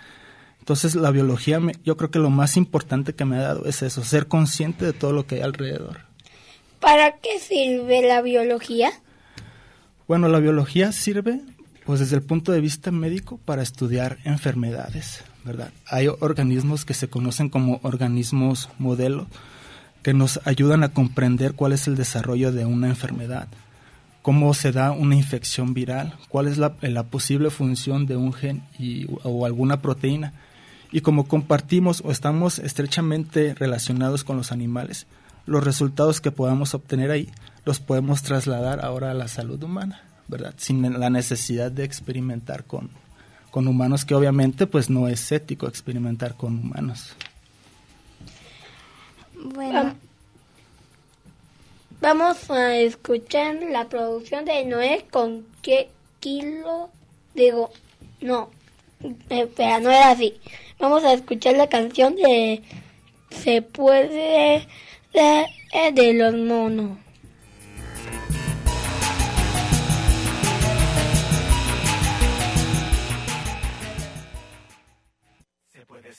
Entonces 0.59 0.95
la 0.95 1.09
biología, 1.09 1.59
yo 1.83 1.97
creo 1.97 2.11
que 2.11 2.19
lo 2.19 2.29
más 2.29 2.57
importante 2.57 3.13
que 3.13 3.25
me 3.25 3.37
ha 3.37 3.41
dado 3.41 3.65
es 3.65 3.81
eso, 3.81 4.03
ser 4.03 4.27
consciente 4.27 4.85
de 4.85 4.93
todo 4.93 5.11
lo 5.11 5.25
que 5.25 5.35
hay 5.35 5.41
alrededor. 5.41 6.01
¿Para 6.79 7.17
qué 7.17 7.39
sirve 7.39 8.01
la 8.01 8.21
biología? 8.21 8.91
Bueno, 10.07 10.27
la 10.27 10.39
biología 10.39 10.91
sirve, 10.91 11.41
pues 11.85 11.99
desde 11.99 12.15
el 12.15 12.21
punto 12.21 12.51
de 12.51 12.61
vista 12.61 12.91
médico, 12.91 13.39
para 13.43 13.63
estudiar 13.63 14.17
enfermedades, 14.23 15.23
¿verdad? 15.43 15.71
Hay 15.87 16.07
organismos 16.07 16.85
que 16.85 16.93
se 16.93 17.07
conocen 17.07 17.49
como 17.49 17.79
organismos 17.83 18.69
modelo, 18.77 19.27
que 20.03 20.13
nos 20.13 20.39
ayudan 20.45 20.83
a 20.83 20.89
comprender 20.89 21.53
cuál 21.53 21.73
es 21.73 21.87
el 21.87 21.95
desarrollo 21.95 22.51
de 22.51 22.65
una 22.65 22.87
enfermedad, 22.87 23.47
cómo 24.21 24.53
se 24.53 24.71
da 24.71 24.91
una 24.91 25.15
infección 25.15 25.73
viral, 25.73 26.15
cuál 26.29 26.47
es 26.47 26.57
la, 26.57 26.73
posible 27.03 27.49
función 27.49 28.05
de 28.05 28.15
un 28.15 28.33
gen 28.33 28.63
o 29.23 29.45
alguna 29.45 29.81
proteína. 29.81 30.33
Y 30.91 31.01
como 31.01 31.27
compartimos 31.27 32.01
o 32.03 32.11
estamos 32.11 32.59
estrechamente 32.59 33.53
relacionados 33.53 34.23
con 34.23 34.37
los 34.37 34.51
animales, 34.51 35.07
los 35.45 35.63
resultados 35.63 36.21
que 36.21 36.31
podamos 36.31 36.73
obtener 36.73 37.11
ahí 37.11 37.29
los 37.65 37.79
podemos 37.79 38.23
trasladar 38.23 38.83
ahora 38.83 39.11
a 39.11 39.15
la 39.15 39.27
salud 39.27 39.61
humana, 39.63 40.01
¿verdad? 40.27 40.53
Sin 40.57 40.99
la 40.99 41.09
necesidad 41.09 41.71
de 41.71 41.83
experimentar 41.83 42.65
con, 42.65 42.89
con 43.51 43.67
humanos, 43.67 44.03
que 44.03 44.15
obviamente 44.15 44.67
pues 44.67 44.89
no 44.89 45.07
es 45.07 45.31
ético 45.31 45.67
experimentar 45.67 46.35
con 46.35 46.59
humanos. 46.59 47.15
Bueno. 49.43 49.95
Vamos 51.99 52.49
a 52.49 52.77
escuchar 52.77 53.55
la 53.69 53.87
producción 53.87 54.45
de 54.45 54.65
Noé 54.65 55.05
con 55.11 55.45
qué 55.61 55.89
kilo. 56.19 56.89
Digo, 57.33 57.71
no, 58.21 58.49
espera, 59.29 59.79
no 59.79 59.89
era 59.89 60.11
así. 60.11 60.39
Vamos 60.79 61.03
a 61.03 61.13
escuchar 61.13 61.55
la 61.57 61.69
canción 61.69 62.15
de 62.15 62.61
Se 63.29 63.61
puede 63.61 64.67
de, 65.13 65.45
de 65.93 66.13
los 66.13 66.35
monos. 66.35 66.97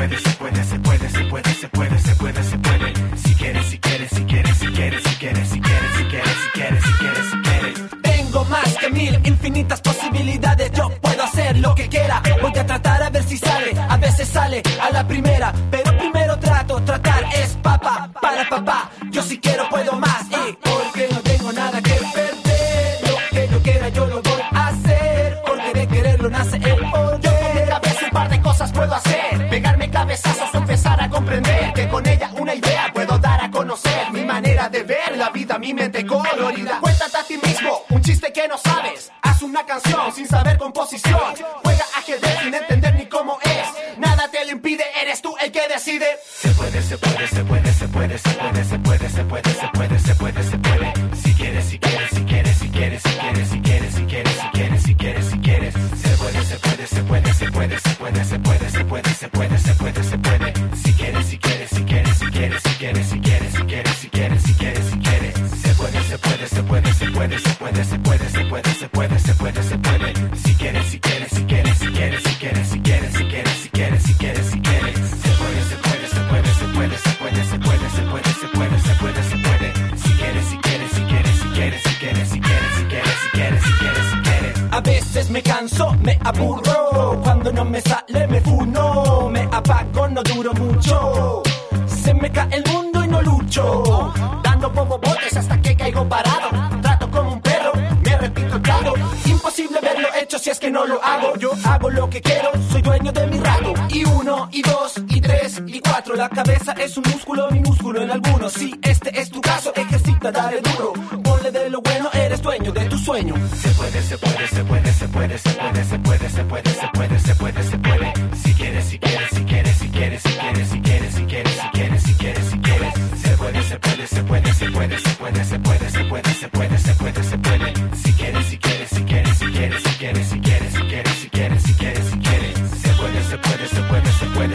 Puede, 0.00 0.18
se 0.18 0.30
puede, 0.30 0.64
se 0.64 0.78
puede, 0.78 1.08
se 1.10 1.24
puede, 1.24 1.54
se 1.54 1.68
puede, 1.68 1.98
se 1.98 2.14
puede, 2.16 2.42
se 2.42 2.58
puede. 2.58 2.92
Si 3.16 3.34
quieres, 3.34 3.66
si 3.66 3.78
quieres, 3.78 4.10
si 4.10 4.24
quieres, 4.24 4.56
si 4.56 4.66
quieres, 4.68 5.02
si 5.02 5.14
quieres, 5.18 5.48
si 5.48 5.60
quieres, 5.60 5.90
si 5.96 6.04
quieres, 6.04 6.34
si 6.34 6.50
quieres, 6.52 6.84
si 6.84 6.92
quieres, 6.92 7.26
si 7.30 7.36
quieres. 7.42 8.02
Tengo 8.02 8.44
más 8.46 8.78
que 8.78 8.90
mil 8.90 9.20
infinitas 9.24 9.80
posibilidades. 9.82 10.72
Yo 10.72 10.88
puedo 11.02 11.22
hacer 11.22 11.58
lo 11.58 11.74
que 11.74 11.88
quiera. 11.88 12.22
Voy 12.40 12.52
a 12.56 12.64
tratar 12.64 13.02
a 13.02 13.10
ver 13.10 13.24
si 13.24 13.36
sale. 13.36 13.72
A 13.78 13.96
veces 13.98 14.28
sale 14.28 14.62
a 14.80 14.90
la 14.90 15.06
primera. 15.06 15.52
Pero 15.70 15.98
primero 15.98 16.38
trato, 16.38 16.82
tratar 16.82 17.22
es 17.34 17.50
papá 17.62 18.10
para 18.22 18.48
papá. 18.48 18.90
Yo 19.10 19.22
si 19.22 19.38
quiero 19.38 19.68
puedo 19.68 19.92
más. 19.96 20.19
Cabezazos 30.20 30.54
empezar 30.54 31.02
a 31.02 31.08
comprender. 31.08 31.72
Que 31.72 31.88
con 31.88 32.06
ella 32.06 32.30
una 32.38 32.54
idea 32.54 32.90
puedo 32.92 33.18
dar 33.18 33.44
a 33.44 33.50
conocer. 33.50 34.10
Mi 34.12 34.24
manera 34.24 34.68
de 34.68 34.82
ver 34.82 35.16
la 35.16 35.30
vida, 35.30 35.58
mi 35.58 35.74
mente 35.74 36.06
colorida. 36.06 36.78
Cuéntate 36.80 37.16
a 37.16 37.22
ti 37.24 37.38
mismo 37.42 37.82
un 37.90 38.02
chiste 38.02 38.32
que 38.32 38.48
no 38.48 38.58
sabes. 38.58 39.10
Haz 39.22 39.42
una 39.42 39.64
canción 39.64 40.12
sin 40.14 40.26
saber 40.26 40.58
composición. 40.58 41.20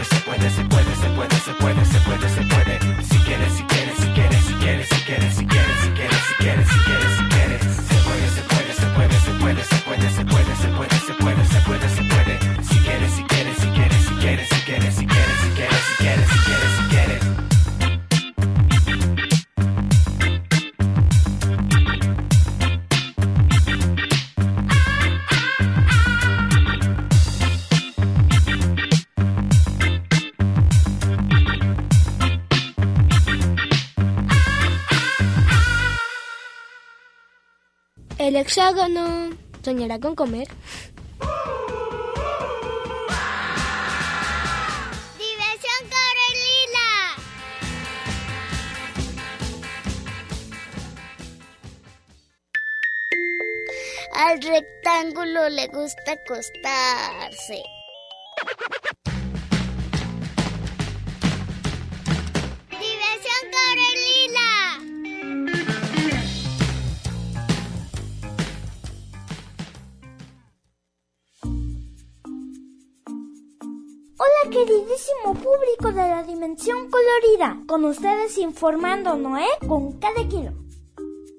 Se 0.06 0.20
puede, 0.20 0.50
se 0.50 0.64
puede, 0.64 0.96
se 0.96 1.08
puede, 1.10 1.36
se 1.36 1.52
puede, 1.54 1.84
se 1.84 2.00
puede, 2.00 2.28
se 2.28 2.42
puede, 2.42 3.04
si 3.04 3.18
quieres, 3.20 3.52
si 3.52 3.62
quieres, 3.64 3.96
si 3.98 4.08
quieres, 4.14 4.44
si 4.44 4.54
quieres, 4.54 4.88
si 4.88 5.04
quieres, 5.04 5.34
si 5.34 5.46
quieres, 5.46 5.65
hexágono 38.46 39.36
soñará 39.64 39.98
con 39.98 40.14
comer. 40.14 40.48
¡Diversión 45.18 45.82
Corelila! 45.94 46.90
Al 54.14 54.40
rectángulo 54.40 55.48
le 55.48 55.66
gusta 55.66 56.12
acostarse. 56.12 57.75
La 76.08 76.22
Dimensión 76.22 76.90
Colorida, 76.90 77.62
con 77.66 77.84
ustedes 77.84 78.38
informando 78.38 79.16
Noé 79.16 79.46
con 79.66 79.98
cada 79.98 80.26
kilo. 80.28 80.52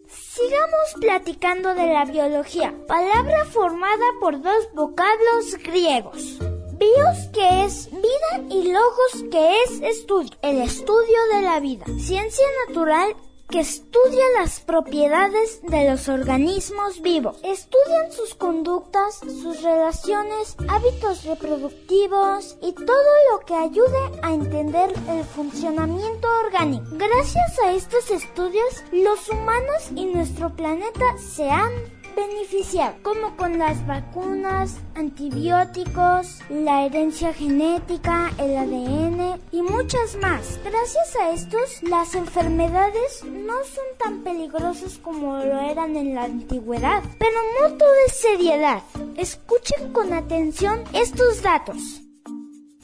Sigamos 0.08 0.96
platicando 1.00 1.74
de 1.74 1.88
la 1.88 2.06
biología, 2.06 2.74
palabra 2.88 3.46
formada 3.46 4.06
por 4.20 4.42
dos 4.42 4.70
vocablos 4.74 5.58
griegos. 5.64 6.38
Bios 6.78 7.18
que 7.34 7.66
es 7.66 7.90
vida 7.90 8.48
y 8.50 8.72
logos 8.72 9.26
que 9.32 9.64
es 9.64 9.82
estudio, 9.82 10.38
el 10.44 10.62
estudio 10.62 11.18
de 11.34 11.42
la 11.42 11.60
vida. 11.60 11.86
Ciencia 11.98 12.46
natural 12.68 13.16
que 13.50 13.62
estudia 13.62 14.24
las 14.40 14.60
propiedades 14.60 15.62
de 15.64 15.90
los 15.90 16.10
organismos 16.10 17.02
vivos. 17.02 17.38
Estudian 17.44 18.12
sus 18.12 18.36
conductas, 18.36 19.20
sus 19.20 19.64
relaciones, 19.64 20.58
hábitos 20.68 21.24
reproductivos 21.24 22.58
y 22.62 22.74
todo 22.74 23.12
lo 23.32 23.40
que 23.46 23.56
ayude 23.56 24.20
a 24.22 24.34
entender 24.34 24.92
el 25.10 25.24
funcionamiento 25.24 26.28
orgánico. 26.46 26.86
Gracias 26.92 27.60
a 27.64 27.72
estos 27.72 28.12
estudios, 28.12 28.84
los 28.92 29.30
humanos 29.30 29.92
y 29.96 30.06
nuestro 30.06 30.54
planeta 30.56 31.18
se 31.18 31.50
han 31.50 31.72
beneficiado, 32.18 32.96
como 33.04 33.38
con 33.38 33.60
las 33.60 33.86
vacunas, 33.86 34.78
antibióticos, 34.96 36.40
la 36.50 36.86
herencia 36.86 37.32
genética, 37.32 38.32
el 38.40 38.58
ADN 38.58 39.40
y 39.52 39.62
muchas 39.62 40.18
más. 40.20 40.60
Gracias 40.64 41.16
a 41.22 41.30
estos, 41.30 41.84
las 41.84 42.16
enfermedades 42.16 43.24
no 43.24 43.64
son 43.64 43.86
tan 44.00 44.24
peligrosas 44.24 44.98
como 44.98 45.38
lo 45.38 45.60
eran 45.60 45.96
en 45.96 46.16
la 46.16 46.24
antigüedad. 46.24 47.04
Pero 47.20 47.38
no 47.62 47.78
todo 47.78 47.94
es 48.08 48.18
seriedad. 48.20 48.82
Escuchen 49.16 49.94
con 49.94 50.12
atención 50.12 50.84
estos 50.94 51.44
datos. 51.44 52.02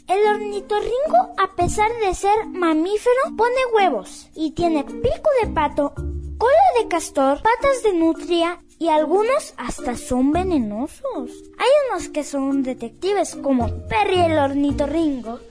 El 0.08 0.28
ornitorrinco, 0.28 1.34
a 1.38 1.56
pesar 1.56 1.90
de 2.06 2.14
ser 2.14 2.46
mamífero, 2.50 3.36
pone 3.36 3.56
huevos 3.74 4.30
y 4.36 4.52
tiene 4.52 4.84
pico 4.84 5.30
de 5.42 5.48
pato, 5.48 5.94
cola 6.38 6.82
de 6.82 6.88
castor, 6.88 7.42
patas 7.42 7.84
de 7.84 7.94
nutria 7.94 8.60
y 8.80 8.90
algunos 8.90 9.54
hasta 9.58 9.96
son 9.96 10.32
venenosos. 10.32 11.32
Hay 11.58 11.70
unos 11.90 12.10
que 12.10 12.24
son 12.24 12.64
detectives 12.64 13.36
como 13.36 13.88
Perry 13.88 14.22
el 14.22 14.38
ornitorrinco. 14.38 15.40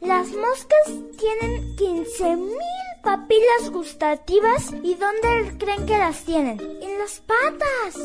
Las 0.00 0.28
moscas 0.28 0.86
tienen 1.18 1.76
15.000 1.76 2.56
papilas 3.02 3.70
gustativas 3.72 4.72
y 4.82 4.94
¿dónde 4.94 5.56
creen 5.58 5.86
que 5.86 5.98
las 5.98 6.24
tienen? 6.24 6.60
En 6.60 6.98
las 6.98 7.20
patas. 7.20 7.96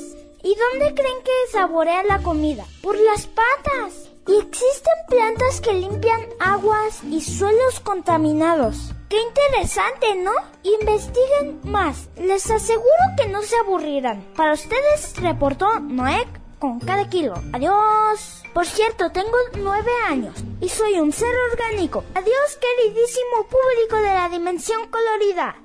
¿Y 0.43 0.55
dónde 0.55 0.95
creen 0.95 1.21
que 1.23 1.51
saborean 1.51 2.07
la 2.07 2.23
comida? 2.23 2.65
Por 2.81 2.99
las 2.99 3.27
patas. 3.27 4.09
Y 4.25 4.37
existen 4.37 4.93
plantas 5.09 5.59
que 5.59 5.73
limpian 5.73 6.21
aguas 6.39 7.03
y 7.03 7.19
suelos 7.21 7.79
contaminados. 7.81 8.93
¡Qué 9.09 9.17
interesante, 9.21 10.15
¿no? 10.15 10.31
Investiguen 10.63 11.59
más. 11.63 12.09
Les 12.15 12.49
aseguro 12.49 13.03
que 13.17 13.27
no 13.27 13.41
se 13.41 13.57
aburrirán. 13.57 14.23
Para 14.35 14.53
ustedes 14.53 15.15
reportó 15.17 15.79
Noé 15.81 16.25
con 16.57 16.79
cada 16.79 17.09
kilo. 17.09 17.33
Adiós. 17.51 18.43
Por 18.53 18.65
cierto, 18.65 19.11
tengo 19.11 19.35
nueve 19.57 19.91
años 20.07 20.35
y 20.61 20.69
soy 20.69 20.99
un 20.99 21.11
ser 21.11 21.33
orgánico. 21.51 22.03
Adiós, 22.13 22.59
queridísimo 22.61 23.47
público 23.49 23.97
de 23.97 24.13
la 24.13 24.29
dimensión 24.29 24.81
colorida. 24.89 25.55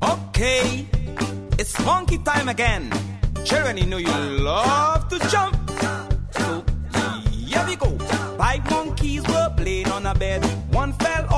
Okay, 0.00 0.88
it's 1.58 1.78
monkey 1.84 2.18
time 2.18 2.48
again. 2.48 2.90
Children, 3.44 3.78
you 3.78 3.86
know 3.86 3.98
you 3.98 4.12
love 4.42 5.08
to 5.08 5.18
jump. 5.28 5.56
Here 7.60 7.68
we 7.68 7.76
go. 7.76 7.90
Five 8.38 8.70
monkeys 8.70 9.22
were 9.28 9.52
playing 9.54 9.88
on 9.88 10.06
a 10.06 10.14
bed. 10.14 10.42
One 10.72 10.94
fell 10.94 11.29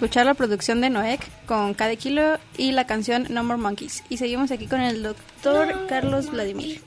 escuchar 0.00 0.24
la 0.24 0.32
producción 0.32 0.80
de 0.80 0.88
Noek 0.88 1.20
con 1.44 1.74
Cada 1.74 1.94
Kilo 1.94 2.38
y 2.56 2.72
la 2.72 2.86
canción 2.86 3.26
No 3.28 3.44
More 3.44 3.60
Monkeys. 3.60 4.02
Y 4.08 4.16
seguimos 4.16 4.50
aquí 4.50 4.66
con 4.66 4.80
el 4.80 5.02
doctor 5.02 5.86
Carlos 5.90 6.30
Vladimir. 6.30 6.80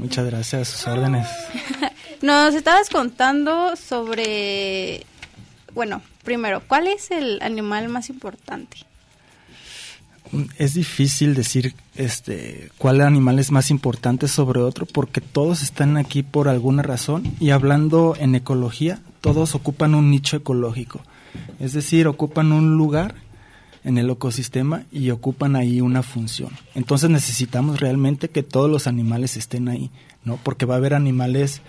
Muchas 0.00 0.24
gracias, 0.24 0.68
sus 0.68 0.86
órdenes. 0.86 1.28
Nos 2.22 2.54
estabas 2.54 2.88
contando 2.88 3.76
sobre, 3.76 5.04
bueno, 5.74 6.00
primero, 6.24 6.62
¿cuál 6.66 6.86
es 6.86 7.10
el 7.10 7.42
animal 7.42 7.90
más 7.90 8.08
importante? 8.08 8.78
Es 10.56 10.72
difícil 10.72 11.34
decir 11.34 11.74
este 11.94 12.70
cuál 12.78 13.02
animal 13.02 13.38
es 13.38 13.50
más 13.50 13.70
importante 13.70 14.28
sobre 14.28 14.60
otro 14.60 14.86
porque 14.86 15.20
todos 15.20 15.62
están 15.62 15.98
aquí 15.98 16.22
por 16.22 16.48
alguna 16.48 16.82
razón 16.82 17.34
y 17.38 17.50
hablando 17.50 18.16
en 18.18 18.34
ecología, 18.34 19.00
todos 19.20 19.54
ocupan 19.54 19.94
un 19.94 20.10
nicho 20.10 20.38
ecológico. 20.38 21.02
Es 21.60 21.72
decir, 21.72 22.06
ocupan 22.06 22.52
un 22.52 22.76
lugar 22.76 23.14
en 23.84 23.98
el 23.98 24.10
ecosistema 24.10 24.82
y 24.90 25.10
ocupan 25.10 25.54
ahí 25.54 25.80
una 25.80 26.02
función. 26.02 26.50
Entonces 26.74 27.08
necesitamos 27.08 27.80
realmente 27.80 28.28
que 28.28 28.42
todos 28.42 28.68
los 28.68 28.88
animales 28.88 29.36
estén 29.36 29.68
ahí, 29.68 29.90
¿no? 30.24 30.38
Porque 30.42 30.66
va 30.66 30.74
a 30.74 30.78
haber 30.78 30.92
animales 30.92 31.62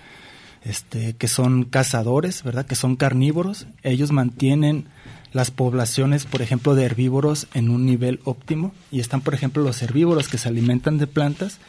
este, 0.63 1.13
que 1.13 1.27
son 1.27 1.63
cazadores, 1.63 2.43
¿verdad? 2.43 2.65
Que 2.65 2.75
son 2.75 2.95
carnívoros. 2.95 3.67
Ellos 3.83 4.11
mantienen 4.11 4.87
las 5.31 5.51
poblaciones, 5.51 6.25
por 6.25 6.41
ejemplo, 6.41 6.73
de 6.73 6.85
herbívoros 6.85 7.47
en 7.53 7.69
un 7.69 7.85
nivel 7.85 8.19
óptimo. 8.23 8.73
Y 8.91 8.99
están, 8.99 9.21
por 9.21 9.35
ejemplo, 9.35 9.61
los 9.61 9.81
herbívoros 9.83 10.27
que 10.27 10.39
se 10.39 10.49
alimentan 10.49 10.97
de 10.97 11.05
plantas, 11.05 11.59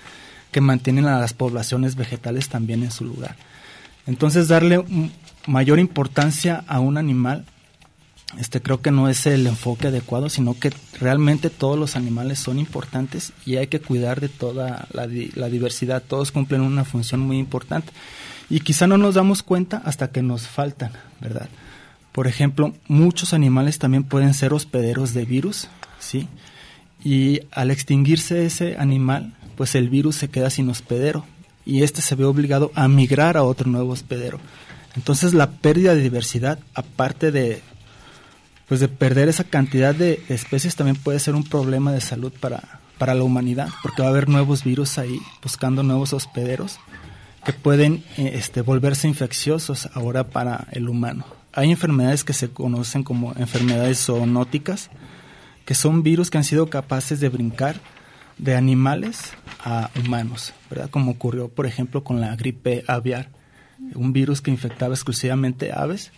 que 0.50 0.62
mantienen 0.62 1.04
a 1.04 1.20
las 1.20 1.34
poblaciones 1.34 1.94
vegetales 1.94 2.48
también 2.48 2.82
en 2.82 2.90
su 2.90 3.04
lugar. 3.04 3.36
Entonces, 4.06 4.48
darle 4.48 4.82
mayor 5.46 5.78
importancia 5.78 6.64
a 6.66 6.80
un 6.80 6.96
animal 6.96 7.44
este 8.36 8.60
creo 8.60 8.82
que 8.82 8.90
no 8.90 9.08
es 9.08 9.26
el 9.26 9.46
enfoque 9.46 9.88
adecuado, 9.88 10.28
sino 10.28 10.58
que 10.58 10.70
realmente 11.00 11.48
todos 11.48 11.78
los 11.78 11.96
animales 11.96 12.38
son 12.38 12.58
importantes 12.58 13.32
y 13.46 13.56
hay 13.56 13.68
que 13.68 13.80
cuidar 13.80 14.20
de 14.20 14.28
toda 14.28 14.86
la, 14.92 15.08
la, 15.34 15.48
diversidad. 15.48 16.02
Todos 16.06 16.30
cumplen 16.30 16.60
una 16.60 16.84
función 16.84 17.20
muy 17.20 17.38
importante 17.38 17.90
y 18.50 18.60
quizá 18.60 18.86
no 18.86 18.98
nos 18.98 19.14
damos 19.14 19.42
cuenta 19.42 19.78
hasta 19.84 20.10
que 20.10 20.22
nos 20.22 20.46
faltan, 20.46 20.92
¿verdad? 21.20 21.48
Por 22.12 22.26
ejemplo, 22.26 22.74
muchos 22.86 23.32
animales 23.32 23.78
también 23.78 24.04
pueden 24.04 24.34
ser 24.34 24.52
hospederos 24.52 25.14
de 25.14 25.24
virus, 25.24 25.68
¿sí? 25.98 26.28
Y 27.02 27.40
al 27.50 27.70
extinguirse 27.70 28.44
ese 28.44 28.76
animal, 28.76 29.34
pues 29.56 29.74
el 29.74 29.88
virus 29.88 30.16
se 30.16 30.28
queda 30.28 30.50
sin 30.50 30.68
hospedero 30.68 31.24
y 31.64 31.82
este 31.82 32.02
se 32.02 32.14
ve 32.14 32.24
obligado 32.24 32.72
a 32.74 32.88
migrar 32.88 33.36
a 33.36 33.42
otro 33.42 33.70
nuevo 33.70 33.92
hospedero. 33.92 34.38
Entonces 34.96 35.32
la 35.32 35.50
pérdida 35.50 35.94
de 35.94 36.02
diversidad, 36.02 36.58
aparte 36.74 37.30
de 37.30 37.62
pues 38.68 38.80
de 38.80 38.88
perder 38.88 39.28
esa 39.28 39.44
cantidad 39.44 39.94
de 39.94 40.22
especies 40.28 40.76
también 40.76 40.96
puede 40.96 41.18
ser 41.18 41.34
un 41.34 41.44
problema 41.44 41.92
de 41.92 42.00
salud 42.00 42.32
para, 42.38 42.80
para 42.98 43.14
la 43.14 43.24
humanidad, 43.24 43.70
porque 43.82 44.02
va 44.02 44.08
a 44.08 44.10
haber 44.10 44.28
nuevos 44.28 44.62
virus 44.62 44.98
ahí 44.98 45.18
buscando 45.42 45.82
nuevos 45.82 46.12
hospederos 46.12 46.78
que 47.44 47.52
pueden 47.52 48.04
este, 48.18 48.60
volverse 48.60 49.08
infecciosos 49.08 49.88
ahora 49.94 50.24
para 50.24 50.66
el 50.72 50.88
humano. 50.88 51.24
Hay 51.54 51.70
enfermedades 51.70 52.24
que 52.24 52.34
se 52.34 52.50
conocen 52.50 53.04
como 53.04 53.32
enfermedades 53.36 54.04
zoonóticas, 54.04 54.90
que 55.64 55.74
son 55.74 56.02
virus 56.02 56.30
que 56.30 56.38
han 56.38 56.44
sido 56.44 56.68
capaces 56.68 57.20
de 57.20 57.30
brincar 57.30 57.80
de 58.36 58.54
animales 58.54 59.32
a 59.64 59.90
humanos, 59.98 60.52
¿verdad? 60.70 60.90
Como 60.90 61.12
ocurrió, 61.12 61.48
por 61.48 61.66
ejemplo, 61.66 62.04
con 62.04 62.20
la 62.20 62.36
gripe 62.36 62.84
aviar, 62.86 63.30
un 63.94 64.12
virus 64.12 64.40
que 64.40 64.50
infectaba 64.50 64.94
exclusivamente 64.94 65.72
aves 65.72 66.12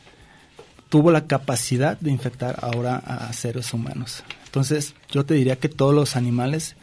tuvo 0.91 1.11
la 1.11 1.27
capacidad 1.27 1.99
de 1.99 2.11
infectar 2.11 2.59
ahora 2.61 2.97
a 2.97 3.33
seres 3.33 3.73
humanos. 3.73 4.23
Entonces, 4.45 4.95
yo 5.11 5.25
te 5.25 5.35
diría 5.35 5.57
que 5.57 5.69
todos 5.69 5.95
los 5.95 6.17
animales 6.17 6.75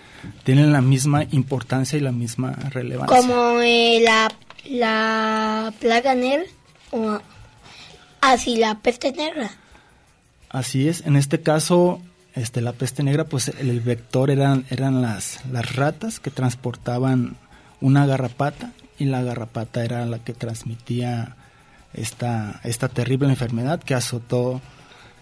tienen 0.43 0.71
la 0.71 0.81
misma 0.81 1.25
importancia 1.31 1.97
y 1.97 2.01
la 2.01 2.13
misma 2.13 2.53
relevancia. 2.71 3.17
Como 3.17 3.59
eh, 3.59 3.99
la, 4.01 4.31
la 4.69 5.73
plaga 5.79 6.15
negra 6.15 6.45
o 6.91 7.19
así 8.21 8.55
la 8.55 8.79
peste 8.79 9.11
negra. 9.11 9.51
Así 10.49 10.87
es, 10.87 11.05
en 11.05 11.17
este 11.17 11.41
caso, 11.41 12.01
este 12.33 12.61
la 12.61 12.71
peste 12.71 13.03
negra, 13.03 13.25
pues 13.25 13.49
el, 13.49 13.69
el 13.69 13.81
vector 13.81 14.31
eran, 14.31 14.65
eran 14.69 15.01
las, 15.01 15.41
las 15.51 15.75
ratas 15.75 16.21
que 16.21 16.31
transportaban 16.31 17.35
una 17.81 18.05
garrapata 18.05 18.71
y 18.97 19.05
la 19.05 19.21
garrapata 19.21 19.83
era 19.83 20.05
la 20.05 20.19
que 20.19 20.33
transmitía 20.33 21.35
esta, 21.93 22.59
esta 22.63 22.89
terrible 22.89 23.29
enfermedad 23.29 23.81
que 23.81 23.93
azotó 23.93 24.61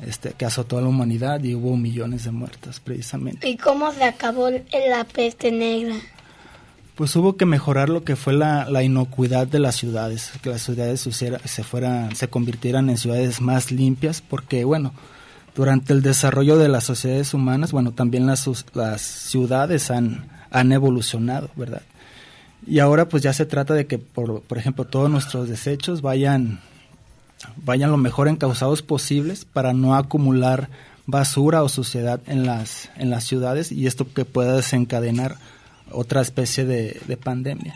este, 0.02 0.34
que 0.34 0.46
azotó 0.46 0.78
a 0.78 0.82
la 0.82 0.90
humanidad 0.90 1.42
y 1.44 1.56
hubo 1.56 1.78
millones 1.78 2.26
de 2.26 2.32
muertos 2.32 2.82
precisamente. 2.82 3.48
¿Y 3.48 3.56
cómo 3.56 3.94
se 3.94 4.04
acabó 4.04 4.50
la 4.50 5.06
peste 5.06 5.52
negra? 5.52 5.96
Pues 6.96 7.16
hubo 7.16 7.38
que 7.38 7.46
mejorar 7.46 7.90
lo 7.90 8.04
que 8.04 8.16
fue 8.16 8.34
la, 8.34 8.70
la 8.70 8.84
inocuidad 8.84 9.48
de 9.48 9.60
las 9.60 9.76
ciudades, 9.76 10.32
que 10.42 10.50
las 10.50 10.64
ciudades 10.64 11.02
se, 11.02 11.12
se, 11.12 11.64
fueran, 11.64 12.16
se 12.16 12.28
convirtieran 12.30 12.90
en 12.90 12.98
ciudades 12.98 13.42
más 13.42 13.72
limpias, 13.72 14.22
porque 14.22 14.64
bueno, 14.64 14.94
durante 15.56 15.94
el 15.94 16.02
desarrollo 16.02 16.58
de 16.58 16.70
las 16.70 16.84
sociedades 16.84 17.34
humanas, 17.34 17.72
bueno, 17.72 17.92
también 17.92 18.26
las, 18.26 18.50
las 18.74 19.02
ciudades 19.02 19.92
han, 19.92 20.28
han 20.52 20.72
evolucionado, 20.72 21.50
¿verdad? 21.56 21.82
Y 22.68 22.80
ahora 22.80 23.08
pues 23.08 23.22
ya 23.24 23.34
se 23.34 23.46
trata 23.46 23.74
de 23.74 23.86
que, 23.86 23.98
por, 23.98 24.42
por 24.42 24.58
ejemplo, 24.58 24.86
todos 24.86 25.10
nuestros 25.10 25.48
desechos 25.48 26.02
vayan, 26.02 26.60
vayan 27.58 27.92
lo 27.92 27.98
mejor 27.98 28.28
encausados 28.28 28.82
posibles 28.82 29.46
para 29.46 29.74
no 29.74 29.96
acumular 29.96 30.70
basura 31.06 31.64
o 31.64 31.70
suciedad 31.70 32.20
en 32.28 32.46
las, 32.46 32.90
en 32.98 33.10
las 33.10 33.24
ciudades 33.24 33.72
y 33.72 33.86
esto 33.86 34.12
que 34.12 34.26
pueda 34.26 34.56
desencadenar 34.56 35.38
otra 35.92 36.22
especie 36.22 36.66
de, 36.66 37.00
de 37.08 37.18
pandemia. 37.18 37.76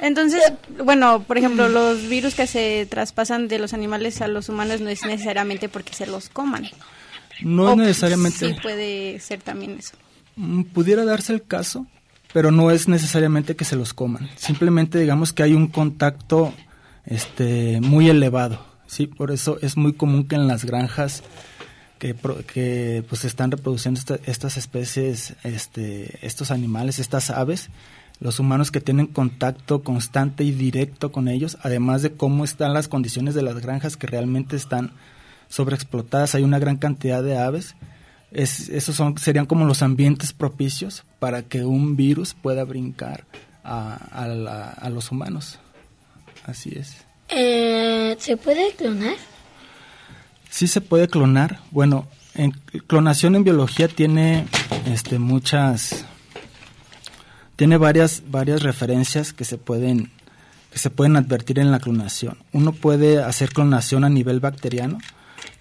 Entonces, 0.00 0.40
bueno, 0.82 1.22
por 1.24 1.36
ejemplo, 1.36 1.68
los 1.68 2.08
virus 2.08 2.34
que 2.34 2.46
se 2.46 2.86
traspasan 2.88 3.48
de 3.48 3.58
los 3.58 3.74
animales 3.74 4.22
a 4.22 4.28
los 4.28 4.48
humanos 4.48 4.80
no 4.80 4.88
es 4.88 5.04
necesariamente 5.04 5.68
porque 5.68 5.92
se 5.92 6.06
los 6.06 6.30
coman. 6.30 6.68
No 7.42 7.72
es 7.72 7.76
necesariamente. 7.76 8.48
Sí, 8.48 8.56
puede 8.62 9.20
ser 9.20 9.42
también 9.42 9.78
eso. 9.78 9.94
Pudiera 10.72 11.04
darse 11.04 11.34
el 11.34 11.42
caso, 11.42 11.86
pero 12.32 12.50
no 12.50 12.70
es 12.70 12.88
necesariamente 12.88 13.56
que 13.56 13.64
se 13.64 13.76
los 13.76 13.94
coman. 13.94 14.28
Simplemente 14.36 14.98
digamos 14.98 15.32
que 15.32 15.42
hay 15.42 15.54
un 15.54 15.68
contacto 15.68 16.52
este 17.04 17.80
muy 17.80 18.08
elevado, 18.08 18.64
sí, 18.86 19.06
por 19.06 19.30
eso 19.30 19.58
es 19.62 19.76
muy 19.76 19.94
común 19.94 20.24
que 20.24 20.36
en 20.36 20.46
las 20.46 20.64
granjas 20.64 21.22
que, 21.98 22.14
que 22.52 23.04
pues 23.08 23.24
están 23.24 23.50
reproduciendo 23.50 24.00
esta, 24.00 24.18
estas 24.24 24.56
especies, 24.56 25.34
este, 25.44 26.26
estos 26.26 26.50
animales, 26.50 26.98
estas 26.98 27.30
aves, 27.30 27.68
los 28.20 28.38
humanos 28.38 28.70
que 28.70 28.80
tienen 28.80 29.06
contacto 29.06 29.82
constante 29.82 30.44
y 30.44 30.52
directo 30.52 31.12
con 31.12 31.28
ellos, 31.28 31.58
además 31.62 32.02
de 32.02 32.12
cómo 32.12 32.44
están 32.44 32.74
las 32.74 32.88
condiciones 32.88 33.34
de 33.34 33.42
las 33.42 33.60
granjas 33.60 33.96
que 33.96 34.06
realmente 34.06 34.56
están 34.56 34.92
sobreexplotadas, 35.48 36.34
hay 36.34 36.42
una 36.42 36.58
gran 36.58 36.76
cantidad 36.76 37.22
de 37.22 37.38
aves 37.38 37.76
Es, 38.32 38.68
esos 38.68 38.94
son, 38.96 39.18
serían 39.18 39.46
como 39.46 39.64
los 39.64 39.82
ambientes 39.82 40.32
propicios 40.32 41.04
para 41.18 41.42
que 41.42 41.64
un 41.64 41.96
virus 41.96 42.34
pueda 42.34 42.64
brincar 42.64 43.24
a, 43.64 43.94
a, 43.94 44.28
la- 44.28 44.70
a 44.70 44.88
los 44.90 45.10
humanos. 45.10 45.58
Así 46.44 46.72
es. 46.76 46.96
Eh, 47.28 48.16
¿Se 48.18 48.36
puede 48.36 48.72
clonar? 48.74 49.14
Sí 50.48 50.66
se 50.66 50.80
puede 50.80 51.08
clonar. 51.08 51.60
Bueno, 51.70 52.06
en 52.34 52.52
clonación 52.86 53.34
en 53.36 53.44
biología 53.44 53.88
tiene 53.88 54.46
este 54.86 55.18
muchas 55.18 56.04
tiene 57.56 57.76
varias 57.76 58.22
varias 58.30 58.62
referencias 58.62 59.32
que 59.32 59.44
se 59.44 59.58
pueden 59.58 60.10
que 60.72 60.78
se 60.78 60.90
pueden 60.90 61.16
advertir 61.16 61.58
en 61.58 61.70
la 61.72 61.80
clonación. 61.80 62.38
Uno 62.52 62.72
puede 62.72 63.22
hacer 63.22 63.52
clonación 63.52 64.04
a 64.04 64.08
nivel 64.08 64.38
bacteriano, 64.40 64.98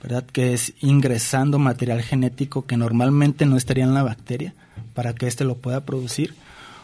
¿verdad? 0.01 0.23
Que 0.25 0.53
es 0.53 0.73
ingresando 0.81 1.59
material 1.59 2.01
genético 2.01 2.65
que 2.65 2.77
normalmente 2.77 3.45
no 3.45 3.57
estaría 3.57 3.83
en 3.83 3.93
la 3.93 4.03
bacteria 4.03 4.53
para 4.93 5.13
que 5.13 5.27
éste 5.27 5.43
lo 5.43 5.55
pueda 5.55 5.81
producir. 5.85 6.35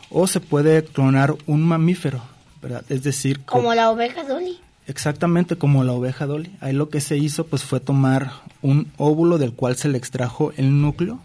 O 0.10 0.28
se 0.28 0.40
puede 0.40 0.84
clonar 0.84 1.36
un 1.48 1.64
mamífero, 1.64 2.22
¿verdad? 2.62 2.84
Es 2.90 3.04
decir, 3.04 3.40
co- 3.42 3.58
Como 3.58 3.74
la 3.74 3.90
oveja 3.90 4.24
Dolly. 4.24 4.60
Exactamente 4.88 5.56
como 5.56 5.84
la 5.84 5.94
oveja 5.94 6.26
Dolly. 6.28 6.56
Ahí 6.62 6.74
lo 6.74 6.90
que 6.90 7.02
se 7.02 7.18
hizo 7.18 7.48
pues 7.48 7.64
fue 7.64 7.80
tomar 7.80 8.32
un 8.62 8.88
óvulo 8.98 9.38
del 9.40 9.54
cual 9.54 9.76
se 9.76 9.90
le 9.90 9.98
extrajo 9.98 10.52
el 10.58 10.80
núcleo, 10.82 11.20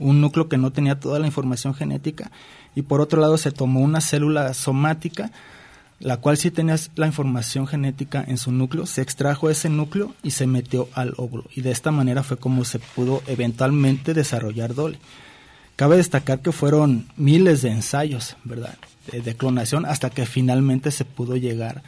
un 0.00 0.20
núcleo 0.20 0.48
que 0.48 0.58
no 0.58 0.72
tenía 0.72 0.98
toda 0.98 1.20
la 1.20 1.26
información 1.28 1.74
genética, 1.74 2.32
y 2.74 2.82
por 2.82 3.00
otro 3.00 3.20
lado 3.20 3.38
se 3.38 3.52
tomó 3.52 3.80
una 3.80 4.00
célula 4.00 4.52
somática, 4.52 5.30
la 6.04 6.18
cual 6.18 6.36
sí 6.36 6.50
tenía 6.50 6.76
la 6.96 7.06
información 7.06 7.66
genética 7.66 8.22
en 8.26 8.36
su 8.36 8.52
núcleo, 8.52 8.84
se 8.84 9.00
extrajo 9.00 9.48
ese 9.48 9.70
núcleo 9.70 10.14
y 10.22 10.32
se 10.32 10.46
metió 10.46 10.86
al 10.92 11.14
óvulo. 11.16 11.44
Y 11.54 11.62
de 11.62 11.70
esta 11.70 11.90
manera 11.90 12.22
fue 12.22 12.36
como 12.36 12.66
se 12.66 12.78
pudo 12.78 13.22
eventualmente 13.26 14.12
desarrollar 14.12 14.74
Dolly. 14.74 14.98
Cabe 15.76 15.96
destacar 15.96 16.40
que 16.40 16.52
fueron 16.52 17.06
miles 17.16 17.62
de 17.62 17.70
ensayos, 17.70 18.36
¿verdad? 18.44 18.76
De, 19.10 19.22
de 19.22 19.34
clonación 19.34 19.86
hasta 19.86 20.10
que 20.10 20.26
finalmente 20.26 20.90
se 20.90 21.06
pudo 21.06 21.36
llegar 21.36 21.82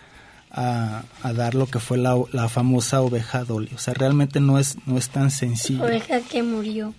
a, 0.51 1.03
a 1.23 1.33
dar 1.35 1.55
lo 1.55 1.67
que 1.67 1.79
fue 1.79 1.99
la, 1.99 2.17
la 2.33 2.49
famosa 2.49 3.03
oveja 3.03 3.45
Dolly. 3.45 3.73
O 3.75 3.79
sea, 3.79 3.93
realmente 3.93 4.41
no 4.41 4.59
es, 4.59 4.79
no 4.87 4.97
es 4.97 5.11
tan 5.11 5.31
sencillo. 5.31 5.85
Oveja 5.85 6.21
que 6.21 6.43
murió. 6.43 6.95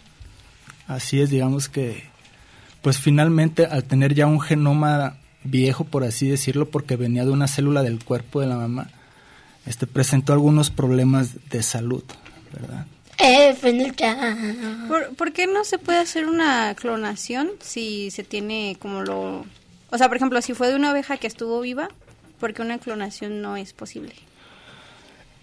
Así 0.86 1.20
es, 1.20 1.32
digamos 1.32 1.68
que, 1.68 2.04
pues 2.84 3.00
finalmente 3.00 3.66
al 3.66 3.86
tener 3.86 4.14
ya 4.14 4.28
un 4.28 4.40
genoma 4.40 5.18
viejo, 5.50 5.84
por 5.84 6.04
así 6.04 6.28
decirlo, 6.28 6.70
porque 6.70 6.96
venía 6.96 7.26
de 7.26 7.32
una 7.32 7.48
célula 7.48 7.84
del 7.84 8.04
cuerpo 8.04 8.42
de 8.42 8.48
la 8.48 8.58
mamá, 8.58 8.90
este 9.66 9.88
presentó 9.88 10.34
algunos 10.34 10.70
problemas 10.70 11.50
de 11.50 11.64
salud, 11.64 12.04
¿verdad? 12.54 12.86
Eh. 13.20 13.56
¿Por, 14.88 15.16
por 15.16 15.34
qué 15.34 15.48
no 15.48 15.64
se 15.64 15.80
puede 15.80 16.00
hacer 16.00 16.28
una 16.28 16.76
clonación 16.76 17.50
si 17.60 18.12
se 18.12 18.24
tiene 18.24 18.78
como 18.80 19.02
lo... 19.02 19.46
O 19.90 19.98
sea, 19.98 20.08
por 20.08 20.18
ejemplo, 20.18 20.42
si 20.42 20.54
fue 20.54 20.68
de 20.68 20.76
una 20.76 20.92
oveja 20.92 21.18
que 21.18 21.28
estuvo 21.28 21.60
viva, 21.62 21.90
porque 22.40 22.62
una 22.62 22.78
clonación 22.78 23.42
no 23.42 23.58
es 23.58 23.74
posible? 23.74 24.14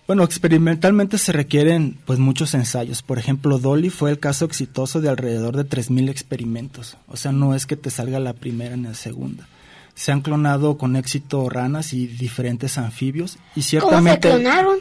Bueno, 0.07 0.23
experimentalmente 0.23 1.17
se 1.17 1.33
requieren 1.33 1.99
pues 2.05 2.19
muchos 2.19 2.53
ensayos. 2.55 3.03
Por 3.03 3.19
ejemplo, 3.19 3.59
Dolly 3.59 3.89
fue 3.89 4.11
el 4.11 4.19
caso 4.19 4.45
exitoso 4.45 5.01
de 5.01 5.09
alrededor 5.09 5.57
de 5.57 5.65
3000 5.65 6.11
experimentos. 6.11 6.99
O 7.09 7.17
sea, 7.17 7.33
no 7.33 7.55
es 7.55 7.65
que 7.65 7.77
te 7.77 7.91
salga 7.91 8.21
la 8.21 8.35
primera 8.35 8.77
ni 8.77 8.85
la 8.85 8.95
segunda. 8.95 9.49
Se 9.95 10.13
han 10.13 10.21
clonado 10.23 10.77
con 10.77 10.97
éxito 10.97 11.49
ranas 11.49 11.93
y 11.93 12.07
diferentes 12.07 12.79
anfibios 12.79 13.37
y 13.37 13.39
¿Cómo 13.39 13.63
se 13.63 13.69
ciertamente 13.69 14.29
clonaron? 14.31 14.79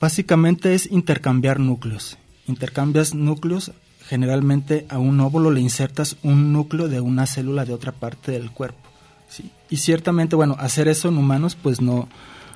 básicamente 0.00 0.74
es 0.74 0.86
intercambiar 0.90 1.60
núcleos. 1.60 2.16
Intercambias 2.46 3.14
núcleos, 3.14 3.72
generalmente 4.06 4.86
a 4.88 4.98
un 4.98 5.20
óvulo 5.20 5.50
le 5.50 5.60
insertas 5.60 6.16
un 6.22 6.52
núcleo 6.52 6.88
de 6.88 7.00
una 7.00 7.26
célula 7.26 7.64
de 7.64 7.74
otra 7.74 7.92
parte 7.92 8.32
del 8.32 8.50
cuerpo. 8.50 8.88
¿sí? 9.28 9.50
Y 9.68 9.76
ciertamente, 9.78 10.36
bueno, 10.36 10.56
hacer 10.58 10.88
eso 10.88 11.08
en 11.08 11.18
humanos 11.18 11.56
pues 11.60 11.80
no, 11.82 12.08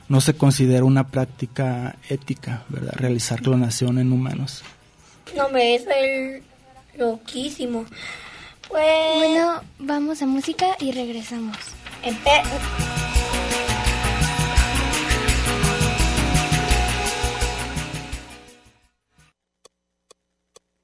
no 0.08 0.20
se 0.22 0.34
considera 0.34 0.84
una 0.84 1.08
práctica 1.08 1.96
ética, 2.08 2.64
¿verdad? 2.68 2.94
Realizar 2.96 3.42
clonación 3.42 3.98
en 3.98 4.12
humanos. 4.12 4.62
No, 5.36 5.48
me 5.50 5.74
es 5.74 5.84
el 5.86 6.42
loquísimo. 6.98 7.84
Pues... 8.72 9.16
Bueno, 9.18 9.61
vamos 9.78 10.22
a 10.22 10.26
música 10.26 10.66
y 10.80 10.92
regresamos. 10.92 11.56
Empe- 12.02 12.42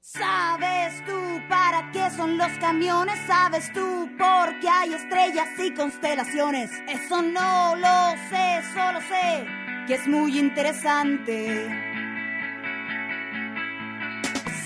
¿Sabes 0.01 1.05
tú 1.05 1.41
para 1.49 1.91
qué 1.91 2.09
son 2.15 2.37
los 2.37 2.51
camiones? 2.59 3.19
¿Sabes 3.27 3.71
tú 3.73 4.09
por 4.17 4.59
qué 4.59 4.69
hay 4.69 4.93
estrellas 4.93 5.47
y 5.59 5.73
constelaciones? 5.73 6.71
Eso 6.87 7.21
no 7.21 7.75
lo 7.75 8.11
sé, 8.29 8.61
solo 8.73 8.99
sé 9.01 9.45
que 9.87 9.95
es 9.95 10.07
muy 10.07 10.37
interesante. 10.37 11.88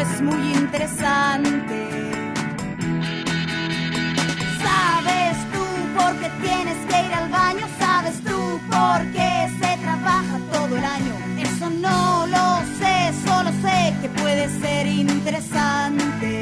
es 0.00 0.22
muy 0.22 0.52
interesante. 0.54 1.78
¿Sabes 4.64 5.36
tú 5.52 5.64
por 5.98 6.12
qué 6.20 6.30
tienes 6.40 6.78
que 6.88 7.06
ir 7.06 7.14
al 7.14 7.28
baño? 7.28 7.66
¿Sabes 7.78 8.16
tú 8.24 8.60
por 8.70 8.98
qué 9.12 9.50
se 9.60 9.76
trabaja 9.84 10.38
todo 10.52 10.76
el 10.76 10.84
año? 10.84 11.14
Eso 11.38 11.68
no 11.68 12.26
lo 12.26 12.46
sé, 12.78 13.12
solo 13.26 13.50
sé 13.64 13.94
que 14.00 14.08
puede 14.20 14.48
ser 14.60 14.86
interesante. 14.86 16.32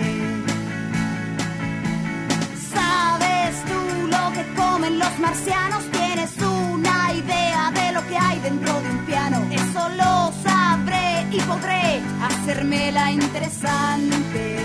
¿Sabes 2.74 3.54
tú 3.70 4.06
lo 4.06 4.32
que 4.34 4.44
comen 4.54 4.98
los 5.00 5.18
marcianos? 5.18 5.82
¿Tienes 5.90 6.30
una 6.38 7.12
idea 7.12 7.72
de 7.72 7.92
lo 7.92 8.06
que 8.06 8.16
hay 8.16 8.38
dentro 8.38 8.72
de 8.80 8.90
un 8.90 8.98
piano? 9.04 9.38
Eso 9.50 9.88
lo 9.96 10.32
sabré 10.42 10.47
y 11.30 11.40
podré 11.40 12.00
hacérmela 12.22 13.10
interesante. 13.10 14.56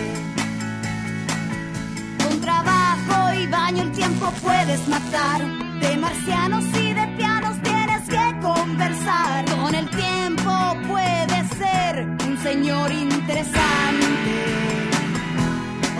Con 2.24 2.40
trabajo 2.40 3.34
y 3.34 3.48
baño 3.48 3.84
el 3.84 3.92
tiempo 3.92 4.32
puedes 4.42 4.88
matar. 4.88 5.42
De 5.82 5.98
marcianos 5.98 6.64
y 6.80 6.94
de 6.94 7.06
pianos 7.18 7.62
tienes 7.64 8.08
que 8.08 8.40
conversar. 8.42 9.44
Con 9.46 9.76
el 9.76 9.90
tiempo 9.90 10.78
puedes 10.88 11.50
ser 11.58 12.08
un 12.28 12.38
señor 12.42 12.92
interesante. 12.92 14.36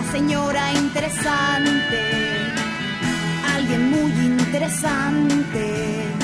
O 0.00 0.12
señora 0.12 0.72
interesante. 0.72 2.00
Alguien 3.54 3.90
muy 3.90 4.12
interesante. 4.12 6.23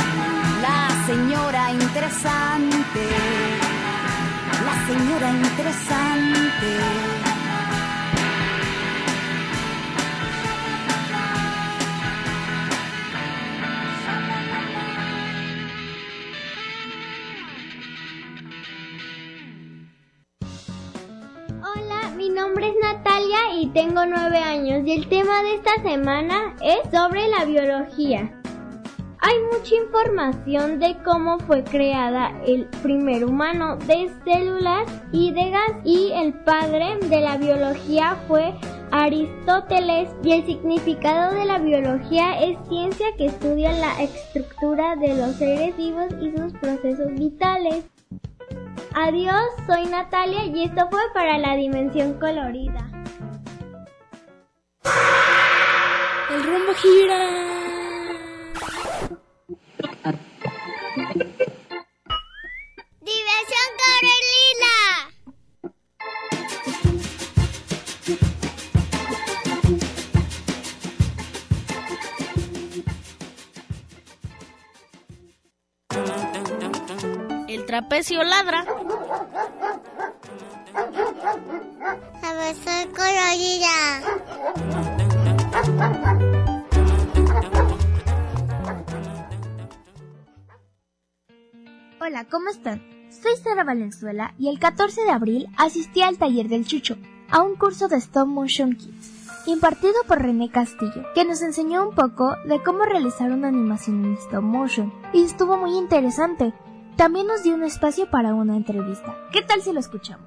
señora 1.11 1.73
interesante, 1.73 3.03
la 4.65 4.75
señora 4.87 5.29
interesante. 5.29 6.69
Hola, 21.59 22.09
mi 22.15 22.29
nombre 22.29 22.69
es 22.69 22.75
Natalia 22.81 23.53
y 23.59 23.67
tengo 23.73 24.05
nueve 24.05 24.37
años 24.37 24.87
y 24.87 24.93
el 24.93 25.09
tema 25.09 25.43
de 25.43 25.55
esta 25.55 25.75
semana 25.83 26.55
es 26.61 26.89
sobre 26.89 27.27
la 27.27 27.43
biología. 27.43 28.40
Hay 29.31 29.39
mucha 29.43 29.75
información 29.75 30.79
de 30.79 30.97
cómo 31.05 31.39
fue 31.39 31.63
creada 31.63 32.33
el 32.45 32.65
primer 32.83 33.23
humano 33.23 33.77
de 33.77 34.11
células 34.25 34.91
y 35.13 35.31
de 35.31 35.51
gas 35.51 35.71
y 35.85 36.11
el 36.11 36.33
padre 36.33 36.97
de 37.07 37.21
la 37.21 37.37
biología 37.37 38.17
fue 38.27 38.53
Aristóteles 38.91 40.09
y 40.21 40.33
el 40.33 40.45
significado 40.45 41.33
de 41.33 41.45
la 41.45 41.59
biología 41.59 42.41
es 42.41 42.57
ciencia 42.67 43.07
que 43.15 43.27
estudia 43.27 43.71
la 43.71 44.01
estructura 44.01 44.97
de 44.97 45.15
los 45.15 45.37
seres 45.37 45.77
vivos 45.77 46.07
y 46.19 46.31
sus 46.37 46.51
procesos 46.59 47.13
vitales. 47.13 47.85
Adiós, 48.93 49.45
soy 49.65 49.85
Natalia 49.85 50.43
y 50.43 50.65
esto 50.65 50.89
fue 50.89 50.99
para 51.13 51.37
la 51.37 51.55
dimensión 51.55 52.15
colorida. 52.15 52.85
El 56.29 56.43
rumbo 56.43 56.73
gira. 56.73 57.80
El 77.47 77.65
trapecio 77.65 78.23
ladra. 78.23 78.65
Diversión 82.21 82.91
colorida. 82.91 84.01
Hola, 91.99 92.25
¿cómo 92.29 92.49
están? 92.49 93.00
Soy 93.21 93.33
Sara 93.43 93.63
Valenzuela 93.63 94.33
y 94.39 94.49
el 94.49 94.57
14 94.57 95.03
de 95.03 95.11
abril 95.11 95.47
asistí 95.55 96.01
al 96.01 96.17
taller 96.17 96.47
del 96.47 96.65
Chucho, 96.65 96.97
a 97.29 97.43
un 97.43 97.55
curso 97.55 97.87
de 97.87 97.97
Stop 97.97 98.27
Motion 98.27 98.75
Kids, 98.75 99.11
impartido 99.45 99.93
por 100.07 100.19
René 100.19 100.49
Castillo, 100.49 101.05
que 101.13 101.23
nos 101.23 101.43
enseñó 101.43 101.87
un 101.87 101.93
poco 101.93 102.35
de 102.47 102.63
cómo 102.63 102.83
realizar 102.83 103.31
una 103.31 103.49
animación 103.49 104.05
en 104.05 104.13
stop 104.13 104.41
motion, 104.41 104.91
y 105.13 105.23
estuvo 105.23 105.55
muy 105.55 105.77
interesante. 105.77 106.51
También 106.97 107.27
nos 107.27 107.43
dio 107.43 107.53
un 107.53 107.63
espacio 107.63 108.09
para 108.09 108.33
una 108.33 108.57
entrevista. 108.57 109.15
¿Qué 109.31 109.43
tal 109.43 109.61
si 109.61 109.71
lo 109.71 109.79
escuchamos? 109.79 110.25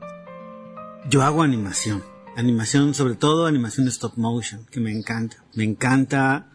Yo 1.09 1.23
hago 1.25 1.43
animación, 1.43 2.01
animación 2.37 2.95
sobre 2.95 3.17
todo 3.17 3.47
animación 3.47 3.89
stop 3.89 4.17
motion, 4.17 4.67
que 4.71 4.79
me 4.79 4.93
encanta. 4.93 5.39
Me 5.55 5.65
encanta 5.65 6.47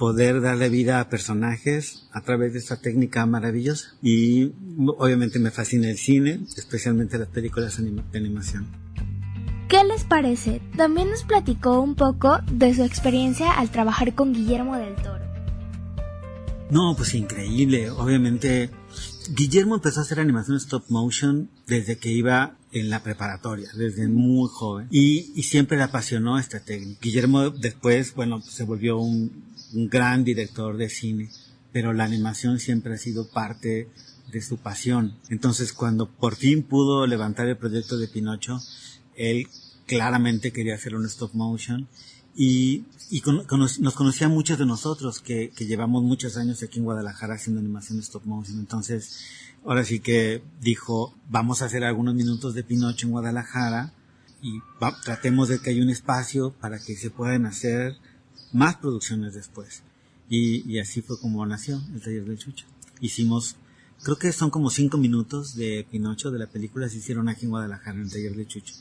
poder 0.00 0.40
darle 0.40 0.70
vida 0.70 0.98
a 0.98 1.10
personajes 1.10 2.08
a 2.10 2.22
través 2.22 2.54
de 2.54 2.58
esta 2.58 2.80
técnica 2.80 3.26
maravillosa. 3.26 3.90
Y 4.02 4.54
obviamente 4.96 5.38
me 5.38 5.50
fascina 5.50 5.90
el 5.90 5.98
cine, 5.98 6.40
especialmente 6.56 7.18
las 7.18 7.28
películas 7.28 7.76
de 7.76 8.18
animación. 8.18 8.66
¿Qué 9.68 9.84
les 9.84 10.04
parece? 10.04 10.62
También 10.74 11.10
nos 11.10 11.24
platicó 11.24 11.82
un 11.82 11.96
poco 11.96 12.38
de 12.50 12.74
su 12.74 12.82
experiencia 12.82 13.52
al 13.52 13.70
trabajar 13.70 14.14
con 14.14 14.32
Guillermo 14.32 14.74
del 14.78 14.94
Toro. 14.96 15.20
No, 16.70 16.94
pues 16.96 17.14
increíble. 17.14 17.90
Obviamente, 17.90 18.70
Guillermo 19.36 19.74
empezó 19.74 20.00
a 20.00 20.04
hacer 20.04 20.18
animación 20.18 20.56
stop 20.56 20.84
motion 20.88 21.50
desde 21.66 21.98
que 21.98 22.10
iba 22.10 22.56
en 22.72 22.88
la 22.88 23.02
preparatoria, 23.02 23.68
desde 23.76 24.08
muy 24.08 24.48
joven. 24.50 24.88
Y, 24.90 25.32
y 25.34 25.42
siempre 25.42 25.76
le 25.76 25.82
apasionó 25.82 26.38
esta 26.38 26.60
técnica. 26.60 27.00
Guillermo 27.02 27.50
después, 27.50 28.14
bueno, 28.14 28.40
se 28.40 28.64
volvió 28.64 28.98
un, 28.98 29.49
un 29.74 29.88
gran 29.88 30.24
director 30.24 30.76
de 30.76 30.88
cine, 30.88 31.30
pero 31.72 31.92
la 31.92 32.04
animación 32.04 32.58
siempre 32.58 32.94
ha 32.94 32.98
sido 32.98 33.28
parte 33.28 33.88
de 34.30 34.42
su 34.42 34.58
pasión. 34.58 35.16
Entonces, 35.28 35.72
cuando 35.72 36.08
por 36.08 36.36
fin 36.36 36.62
pudo 36.62 37.06
levantar 37.06 37.48
el 37.48 37.56
proyecto 37.56 37.98
de 37.98 38.08
Pinocho, 38.08 38.60
él 39.16 39.48
claramente 39.86 40.52
quería 40.52 40.76
hacer 40.76 40.94
un 40.94 41.04
stop 41.06 41.34
motion 41.34 41.88
y, 42.34 42.84
y 43.10 43.22
nos 43.24 43.94
conocía 43.94 44.28
muchos 44.28 44.58
de 44.58 44.66
nosotros 44.66 45.20
que, 45.20 45.50
que, 45.50 45.66
llevamos 45.66 46.02
muchos 46.04 46.36
años 46.36 46.62
aquí 46.62 46.78
en 46.78 46.84
Guadalajara 46.84 47.34
haciendo 47.34 47.60
animación 47.60 47.98
stop 47.98 48.24
motion. 48.24 48.60
Entonces, 48.60 49.18
ahora 49.64 49.84
sí 49.84 50.00
que 50.00 50.42
dijo, 50.60 51.14
vamos 51.28 51.60
a 51.60 51.66
hacer 51.66 51.84
algunos 51.84 52.14
minutos 52.14 52.54
de 52.54 52.62
Pinocho 52.62 53.06
en 53.06 53.12
Guadalajara 53.12 53.92
y 54.42 54.60
tratemos 55.04 55.48
de 55.48 55.58
que 55.58 55.70
haya 55.70 55.82
un 55.82 55.90
espacio 55.90 56.52
para 56.52 56.78
que 56.78 56.96
se 56.96 57.10
puedan 57.10 57.46
hacer 57.46 57.96
más 58.52 58.76
producciones 58.76 59.34
después. 59.34 59.82
Y, 60.28 60.70
y 60.70 60.78
así 60.78 61.02
fue 61.02 61.18
como 61.18 61.44
nació 61.44 61.80
el 61.92 62.00
taller 62.00 62.24
del 62.24 62.38
Chucho. 62.38 62.66
Hicimos, 63.00 63.56
creo 64.02 64.16
que 64.16 64.32
son 64.32 64.50
como 64.50 64.70
cinco 64.70 64.98
minutos 64.98 65.54
de 65.54 65.86
Pinocho 65.90 66.30
de 66.30 66.38
la 66.38 66.46
película, 66.46 66.88
se 66.88 66.98
hicieron 66.98 67.28
aquí 67.28 67.46
en 67.46 67.50
Guadalajara 67.50 67.96
en 67.96 68.04
el 68.04 68.10
taller 68.10 68.36
del 68.36 68.46
Chucho. 68.46 68.74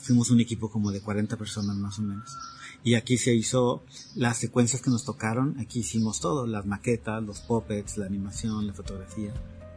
Fuimos 0.00 0.30
un 0.30 0.40
equipo 0.40 0.70
como 0.70 0.90
de 0.90 1.00
40 1.00 1.36
personas 1.36 1.76
más 1.76 1.98
o 1.98 2.02
menos. 2.02 2.36
Y 2.84 2.94
aquí 2.94 3.16
se 3.16 3.34
hizo 3.34 3.84
las 4.16 4.38
secuencias 4.38 4.82
que 4.82 4.90
nos 4.90 5.04
tocaron, 5.04 5.56
aquí 5.60 5.80
hicimos 5.80 6.20
todo, 6.20 6.46
las 6.46 6.66
maquetas, 6.66 7.22
los 7.22 7.40
puppets, 7.40 7.96
la 7.96 8.06
animación, 8.06 8.66
la 8.66 8.72
fotografía, 8.72 9.32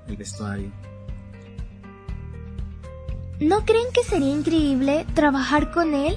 el 0.07 0.17
vestuario. 0.17 0.71
¿No 3.39 3.65
creen 3.65 3.87
que 3.93 4.03
sería 4.03 4.33
increíble 4.33 5.05
trabajar 5.13 5.71
con 5.71 5.93
él? 5.93 6.15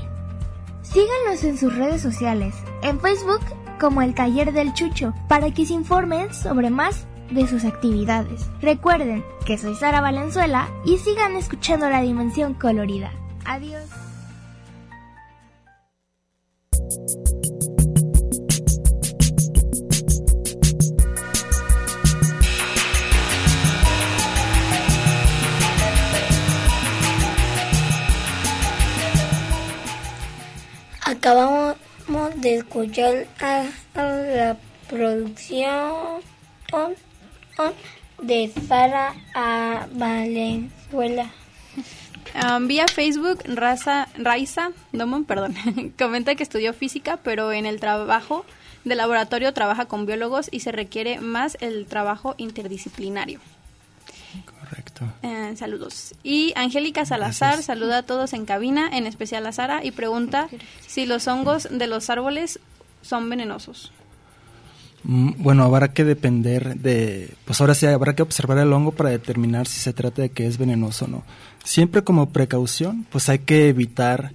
Síganos 0.83 1.45
en 1.45 1.59
sus 1.59 1.75
redes 1.75 2.01
sociales, 2.01 2.55
en 2.83 3.01
Facebook 3.01 3.41
como 3.79 4.03
el 4.03 4.15
Taller 4.15 4.53
del 4.53 4.75
Chucho, 4.75 5.15
para 5.29 5.53
que 5.53 5.65
se 5.65 5.75
informen 5.75 6.33
sobre 6.35 6.71
más 6.71 7.07
de 7.31 7.47
sus 7.47 7.65
actividades. 7.65 8.49
Recuerden 8.61 9.25
que 9.45 9.59
soy 9.59 9.75
Sara 9.75 10.01
Valenzuela 10.01 10.69
y 10.85 10.99
sigan 10.99 11.37
escuchando 11.37 11.89
la 11.89 12.03
dimensión 12.03 12.55
colorida. 12.55 13.13
Adiós. 13.45 13.85
Acabamos 31.05 31.77
de 32.37 32.55
escuchar 32.55 33.27
a, 33.39 33.67
a 33.95 34.03
la 34.03 34.57
producción 34.89 36.23
de 38.23 38.51
Sara 38.67 39.15
a 39.35 39.87
Valenzuela. 39.93 41.31
Um, 42.35 42.67
vía 42.67 42.87
Facebook, 42.89 43.41
Raza, 43.45 44.09
Raiza 44.17 44.71
Domon, 44.93 45.27
perdón, 45.27 45.55
comenta 45.99 46.35
que 46.35 46.43
estudió 46.43 46.73
física, 46.73 47.19
pero 47.23 47.53
en 47.53 47.67
el 47.67 47.79
trabajo 47.79 48.47
de 48.85 48.95
laboratorio 48.95 49.53
trabaja 49.53 49.85
con 49.85 50.07
biólogos 50.07 50.49
y 50.51 50.61
se 50.61 50.73
requiere 50.73 51.21
más 51.21 51.59
el 51.61 51.87
trabajo 51.87 52.35
interdisciplinario. 52.39 53.41
Correcto. 54.61 55.05
Eh, 55.23 55.55
saludos. 55.57 56.15
Y 56.23 56.53
Angélica 56.57 57.05
Salazar 57.05 57.49
Gracias. 57.55 57.67
saluda 57.67 57.99
a 57.99 58.03
todos 58.03 58.33
en 58.33 58.45
cabina, 58.45 58.89
en 58.93 59.07
especial 59.07 59.47
a 59.47 59.53
Sara, 59.53 59.85
y 59.85 59.91
pregunta 59.91 60.49
si 60.87 61.07
los 61.07 61.27
hongos 61.27 61.69
de 61.71 61.87
los 61.87 62.11
árboles 62.11 62.61
son 63.03 63.31
venenosos. 63.31 63.93
Mm, 65.05 65.43
Bueno, 65.43 65.63
habrá 65.65 65.93
que 65.93 66.05
depender 66.05 66.77
de, 66.77 67.35
pues 67.45 67.61
ahora 67.61 67.75
sí 67.75 67.87
habrá 67.87 68.15
que 68.15 68.23
observar 68.23 68.59
el 68.59 68.73
hongo 68.73 68.93
para 68.93 69.11
determinar 69.11 69.67
si 69.67 69.81
se 69.81 69.93
trata 69.93 70.23
de 70.23 70.31
que 70.31 70.47
es 70.47 70.59
venenoso 70.59 71.05
o 71.07 71.09
no. 71.09 71.23
Siempre 71.65 72.03
como 72.03 72.31
precaución, 72.31 73.07
pues 73.11 73.29
hay 73.29 73.39
que 73.41 73.69
evitar 73.69 74.33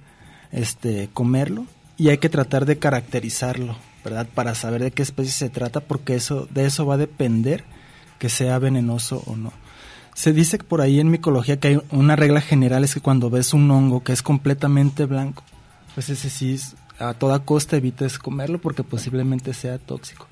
este 0.52 1.10
comerlo 1.12 1.66
y 1.96 2.08
hay 2.08 2.18
que 2.18 2.28
tratar 2.28 2.64
de 2.64 2.78
caracterizarlo, 2.78 3.76
¿verdad? 4.04 4.26
Para 4.34 4.54
saber 4.54 4.82
de 4.82 4.90
qué 4.90 5.02
especie 5.02 5.32
se 5.32 5.50
trata, 5.50 5.80
porque 5.80 6.14
eso 6.14 6.48
de 6.50 6.64
eso 6.66 6.86
va 6.86 6.94
a 6.94 6.98
depender 6.98 7.64
que 8.18 8.28
sea 8.28 8.58
venenoso 8.58 9.22
o 9.26 9.36
no. 9.36 9.52
Se 10.14 10.32
dice 10.32 10.58
por 10.58 10.80
ahí 10.80 11.00
en 11.00 11.10
micología 11.10 11.58
que 11.58 11.68
hay 11.68 11.80
una 11.90 12.16
regla 12.16 12.40
general 12.40 12.84
es 12.84 12.94
que 12.94 13.00
cuando 13.00 13.30
ves 13.30 13.52
un 13.52 13.70
hongo 13.70 14.02
que 14.02 14.12
es 14.12 14.22
completamente 14.22 15.06
blanco, 15.06 15.42
pues 15.94 16.08
ese 16.08 16.30
sí 16.30 16.58
a 16.98 17.14
toda 17.14 17.40
costa 17.40 17.76
evites 17.76 18.18
comerlo 18.18 18.60
porque 18.60 18.84
posiblemente 18.84 19.52
sea 19.54 19.78
tóxico. 19.78 20.28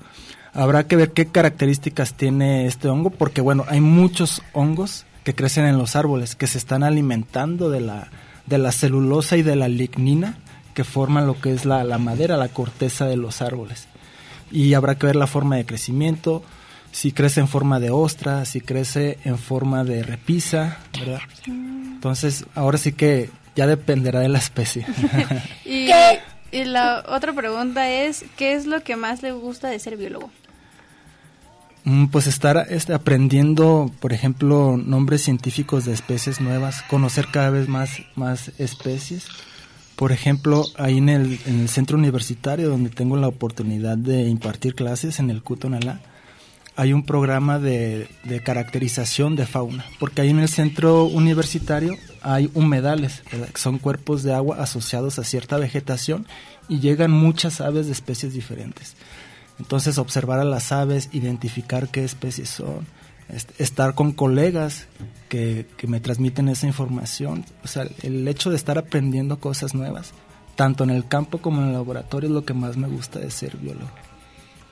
Habrá 0.53 0.87
que 0.87 0.95
ver 0.95 1.11
qué 1.11 1.27
características 1.27 2.13
tiene 2.13 2.65
este 2.65 2.87
hongo 2.87 3.09
porque 3.09 3.41
bueno, 3.41 3.65
hay 3.67 3.81
muchos 3.81 4.41
hongos 4.53 5.05
que 5.23 5.35
crecen 5.35 5.65
en 5.65 5.77
los 5.77 5.95
árboles 5.95 6.35
que 6.35 6.47
se 6.47 6.57
están 6.57 6.83
alimentando 6.83 7.69
de 7.69 7.81
la 7.81 8.09
de 8.45 8.57
la 8.57 8.71
celulosa 8.71 9.37
y 9.37 9.41
de 9.41 9.55
la 9.55 9.67
lignina 9.67 10.37
que 10.73 10.83
forman 10.83 11.27
lo 11.27 11.39
que 11.39 11.53
es 11.53 11.65
la, 11.65 11.83
la 11.83 11.97
madera, 11.97 12.37
la 12.37 12.49
corteza 12.49 13.05
de 13.05 13.15
los 13.15 13.41
árboles. 13.41 13.87
Y 14.51 14.73
habrá 14.73 14.95
que 14.95 15.05
ver 15.05 15.15
la 15.15 15.27
forma 15.27 15.55
de 15.55 15.65
crecimiento, 15.65 16.43
si 16.93 17.11
crece 17.11 17.39
en 17.39 17.47
forma 17.47 17.79
de 17.79 17.89
ostra, 17.89 18.45
si 18.45 18.61
crece 18.61 19.17
en 19.25 19.39
forma 19.39 19.83
de 19.83 20.03
repisa, 20.03 20.77
¿verdad? 20.97 21.21
Entonces, 21.47 22.45
ahora 22.53 22.77
sí 22.77 22.93
que 22.93 23.31
ya 23.55 23.65
dependerá 23.65 24.19
de 24.19 24.29
la 24.29 24.37
especie. 24.37 24.85
Y 25.65 25.87
¿Qué, 25.87 26.19
Y 26.51 26.65
la 26.65 27.03
otra 27.09 27.33
pregunta 27.33 27.89
es, 27.89 28.23
¿qué 28.37 28.53
es 28.53 28.67
lo 28.67 28.83
que 28.83 28.95
más 28.95 29.23
le 29.23 29.31
gusta 29.31 29.69
de 29.69 29.79
ser 29.79 29.97
biólogo? 29.97 30.29
Mm, 31.83 32.05
pues 32.07 32.27
estar 32.27 32.67
este, 32.69 32.93
aprendiendo, 32.93 33.91
por 33.99 34.13
ejemplo, 34.13 34.77
nombres 34.77 35.23
científicos 35.23 35.85
de 35.85 35.93
especies 35.93 36.41
nuevas, 36.41 36.83
conocer 36.83 37.25
cada 37.31 37.49
vez 37.49 37.67
más, 37.67 38.03
más 38.15 38.51
especies. 38.59 39.25
Por 39.95 40.11
ejemplo, 40.11 40.63
ahí 40.77 40.99
en 40.99 41.09
el, 41.09 41.39
en 41.47 41.61
el 41.61 41.69
centro 41.69 41.97
universitario 41.97 42.69
donde 42.69 42.91
tengo 42.91 43.17
la 43.17 43.27
oportunidad 43.27 43.97
de 43.97 44.27
impartir 44.29 44.75
clases 44.75 45.19
en 45.19 45.31
el 45.31 45.41
Cutonalá, 45.41 45.99
hay 46.75 46.93
un 46.93 47.03
programa 47.03 47.59
de, 47.59 48.07
de, 48.23 48.41
caracterización 48.41 49.35
de 49.35 49.45
fauna, 49.45 49.85
porque 49.99 50.21
ahí 50.21 50.29
en 50.29 50.39
el 50.39 50.49
centro 50.49 51.05
universitario 51.05 51.95
hay 52.21 52.49
humedales, 52.53 53.21
que 53.29 53.59
son 53.59 53.77
cuerpos 53.77 54.23
de 54.23 54.33
agua 54.33 54.57
asociados 54.59 55.19
a 55.19 55.23
cierta 55.23 55.57
vegetación 55.57 56.25
y 56.67 56.79
llegan 56.79 57.11
muchas 57.11 57.61
aves 57.61 57.85
de 57.85 57.91
especies 57.91 58.33
diferentes. 58.33 58.95
Entonces 59.59 59.97
observar 59.97 60.39
a 60.39 60.45
las 60.45 60.71
aves, 60.71 61.09
identificar 61.11 61.89
qué 61.89 62.03
especies 62.03 62.49
son, 62.49 62.87
estar 63.59 63.93
con 63.93 64.11
colegas 64.11 64.87
que, 65.29 65.67
que 65.77 65.87
me 65.87 65.99
transmiten 65.99 66.49
esa 66.49 66.65
información, 66.65 67.45
o 67.63 67.67
sea, 67.67 67.85
el 68.01 68.27
hecho 68.27 68.49
de 68.49 68.55
estar 68.55 68.77
aprendiendo 68.77 69.39
cosas 69.39 69.75
nuevas, 69.75 70.13
tanto 70.55 70.83
en 70.83 70.89
el 70.89 71.07
campo 71.07 71.39
como 71.39 71.61
en 71.61 71.67
el 71.67 71.73
laboratorio, 71.73 72.29
es 72.29 72.33
lo 72.33 72.45
que 72.45 72.53
más 72.53 72.77
me 72.77 72.87
gusta 72.87 73.19
de 73.19 73.29
ser 73.29 73.57
biólogo. 73.57 73.89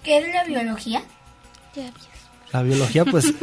¿Qué 0.03 0.17
es 0.17 0.33
la 0.33 0.43
biología? 0.45 1.03
La 2.51 2.63
biología, 2.63 3.05
pues, 3.05 3.33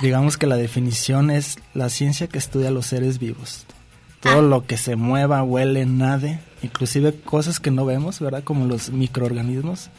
digamos 0.00 0.36
que 0.36 0.46
la 0.46 0.56
definición 0.56 1.30
es 1.30 1.58
la 1.74 1.88
ciencia 1.88 2.26
que 2.26 2.38
estudia 2.38 2.70
los 2.70 2.86
seres 2.86 3.18
vivos. 3.18 3.66
Todo 4.20 4.38
ah. 4.38 4.42
lo 4.42 4.66
que 4.66 4.76
se 4.76 4.96
mueva, 4.96 5.42
huele, 5.42 5.86
nade, 5.86 6.40
inclusive 6.62 7.14
cosas 7.14 7.60
que 7.60 7.70
no 7.70 7.84
vemos, 7.84 8.20
¿verdad? 8.20 8.44
Como 8.44 8.66
los 8.66 8.90
microorganismos, 8.90 9.90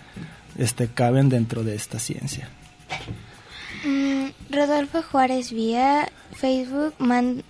este, 0.58 0.88
caben 0.88 1.30
dentro 1.30 1.64
de 1.64 1.76
esta 1.76 2.00
ciencia. 2.00 2.50
Mm, 3.86 4.28
Rodolfo 4.50 5.02
Juárez 5.04 5.52
vía 5.52 6.10
Facebook, 6.36 6.94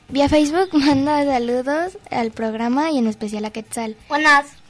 vía 0.10 0.30
Facebook 0.30 0.70
manda 0.74 1.26
saludos 1.26 1.98
al 2.10 2.32
programa 2.32 2.92
y 2.92 2.98
en 2.98 3.08
especial 3.08 3.46
a 3.46 3.52
Quetzal. 3.52 3.96
Buenas. 4.10 4.63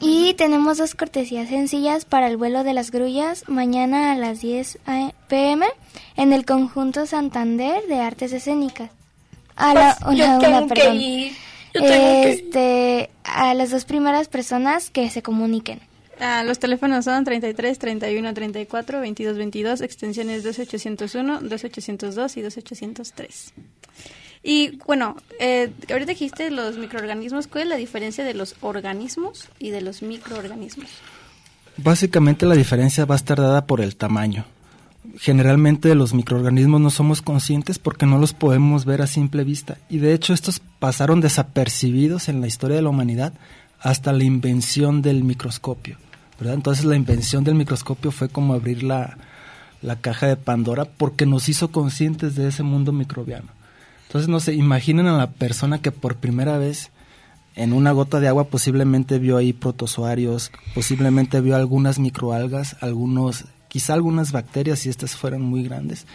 Y 0.00 0.34
tenemos 0.34 0.78
dos 0.78 0.94
cortesías 0.94 1.48
sencillas 1.48 2.04
para 2.04 2.28
el 2.28 2.36
vuelo 2.36 2.64
de 2.64 2.74
las 2.74 2.90
grullas 2.90 3.48
mañana 3.48 4.12
a 4.12 4.16
las 4.16 4.40
10 4.40 4.78
pm 5.28 5.66
en 6.16 6.32
el 6.32 6.44
conjunto 6.44 7.06
Santander 7.06 7.86
de 7.86 8.00
Artes 8.00 8.32
Escénicas. 8.32 8.90
A 9.56 9.74
la, 9.74 9.96
pues, 10.00 10.18
una, 10.18 10.38
una, 10.38 10.66
perdón. 10.66 11.00
este, 11.74 13.10
a 13.24 13.54
las 13.54 13.70
dos 13.70 13.84
primeras 13.84 14.28
personas 14.28 14.90
que 14.90 15.10
se 15.10 15.22
comuniquen. 15.22 15.80
Ah, 16.20 16.42
los 16.44 16.58
teléfonos 16.58 17.04
son 17.04 17.24
33 17.24 17.78
31 17.78 18.34
34 18.34 19.00
22 19.00 19.36
22, 19.36 19.80
extensiones 19.80 20.44
2801, 20.44 21.40
2802 21.42 22.36
y 22.36 22.42
2803. 22.42 23.54
Y 24.44 24.78
bueno, 24.86 25.16
eh, 25.40 25.72
ahorita 25.90 26.12
dijiste 26.12 26.50
los 26.50 26.76
microorganismos, 26.76 27.46
¿cuál 27.46 27.62
es 27.62 27.68
la 27.70 27.76
diferencia 27.76 28.24
de 28.24 28.34
los 28.34 28.56
organismos 28.60 29.48
y 29.58 29.70
de 29.70 29.80
los 29.80 30.02
microorganismos? 30.02 30.90
Básicamente 31.78 32.44
la 32.44 32.54
diferencia 32.54 33.06
va 33.06 33.14
a 33.14 33.16
estar 33.16 33.40
dada 33.40 33.66
por 33.66 33.80
el 33.80 33.96
tamaño. 33.96 34.44
Generalmente 35.18 35.94
los 35.94 36.12
microorganismos 36.12 36.80
no 36.80 36.90
somos 36.90 37.22
conscientes 37.22 37.78
porque 37.78 38.04
no 38.04 38.18
los 38.18 38.34
podemos 38.34 38.84
ver 38.84 39.00
a 39.00 39.06
simple 39.06 39.44
vista 39.44 39.78
y 39.88 39.98
de 39.98 40.12
hecho 40.12 40.34
estos 40.34 40.60
pasaron 40.78 41.20
desapercibidos 41.20 42.28
en 42.28 42.40
la 42.40 42.46
historia 42.46 42.76
de 42.76 42.82
la 42.82 42.88
humanidad 42.90 43.32
hasta 43.80 44.12
la 44.12 44.24
invención 44.24 45.02
del 45.02 45.24
microscopio. 45.24 45.96
¿verdad? 46.38 46.54
Entonces 46.54 46.84
la 46.84 46.96
invención 46.96 47.44
del 47.44 47.54
microscopio 47.54 48.10
fue 48.10 48.28
como 48.28 48.54
abrir 48.54 48.82
la, 48.82 49.16
la 49.82 49.96
caja 49.96 50.26
de 50.26 50.36
Pandora 50.36 50.84
porque 50.84 51.26
nos 51.26 51.48
hizo 51.48 51.70
conscientes 51.70 52.34
de 52.34 52.48
ese 52.48 52.62
mundo 52.62 52.92
microbiano. 52.92 53.48
Entonces, 54.14 54.28
no 54.28 54.38
sé, 54.38 54.54
imaginen 54.54 55.08
a 55.08 55.18
la 55.18 55.32
persona 55.32 55.82
que 55.82 55.90
por 55.90 56.14
primera 56.14 56.56
vez 56.56 56.92
en 57.56 57.72
una 57.72 57.90
gota 57.90 58.20
de 58.20 58.28
agua 58.28 58.44
posiblemente 58.44 59.18
vio 59.18 59.36
ahí 59.36 59.52
protozoarios, 59.52 60.52
posiblemente 60.72 61.40
vio 61.40 61.56
algunas 61.56 61.98
microalgas, 61.98 62.76
algunos, 62.80 63.46
quizá 63.66 63.94
algunas 63.94 64.30
bacterias 64.30 64.78
si 64.78 64.88
estas 64.88 65.16
fueran 65.16 65.42
muy 65.42 65.64
grandes, 65.64 66.06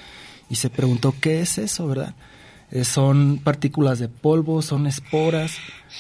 y 0.50 0.56
se 0.56 0.70
preguntó 0.70 1.14
qué 1.20 1.42
es 1.42 1.58
eso, 1.58 1.88
¿verdad? 1.88 2.16
Eh, 2.72 2.86
son 2.86 3.42
partículas 3.44 4.00
de 4.00 4.08
polvo, 4.08 4.62
son 4.62 4.88
esporas, 4.88 5.58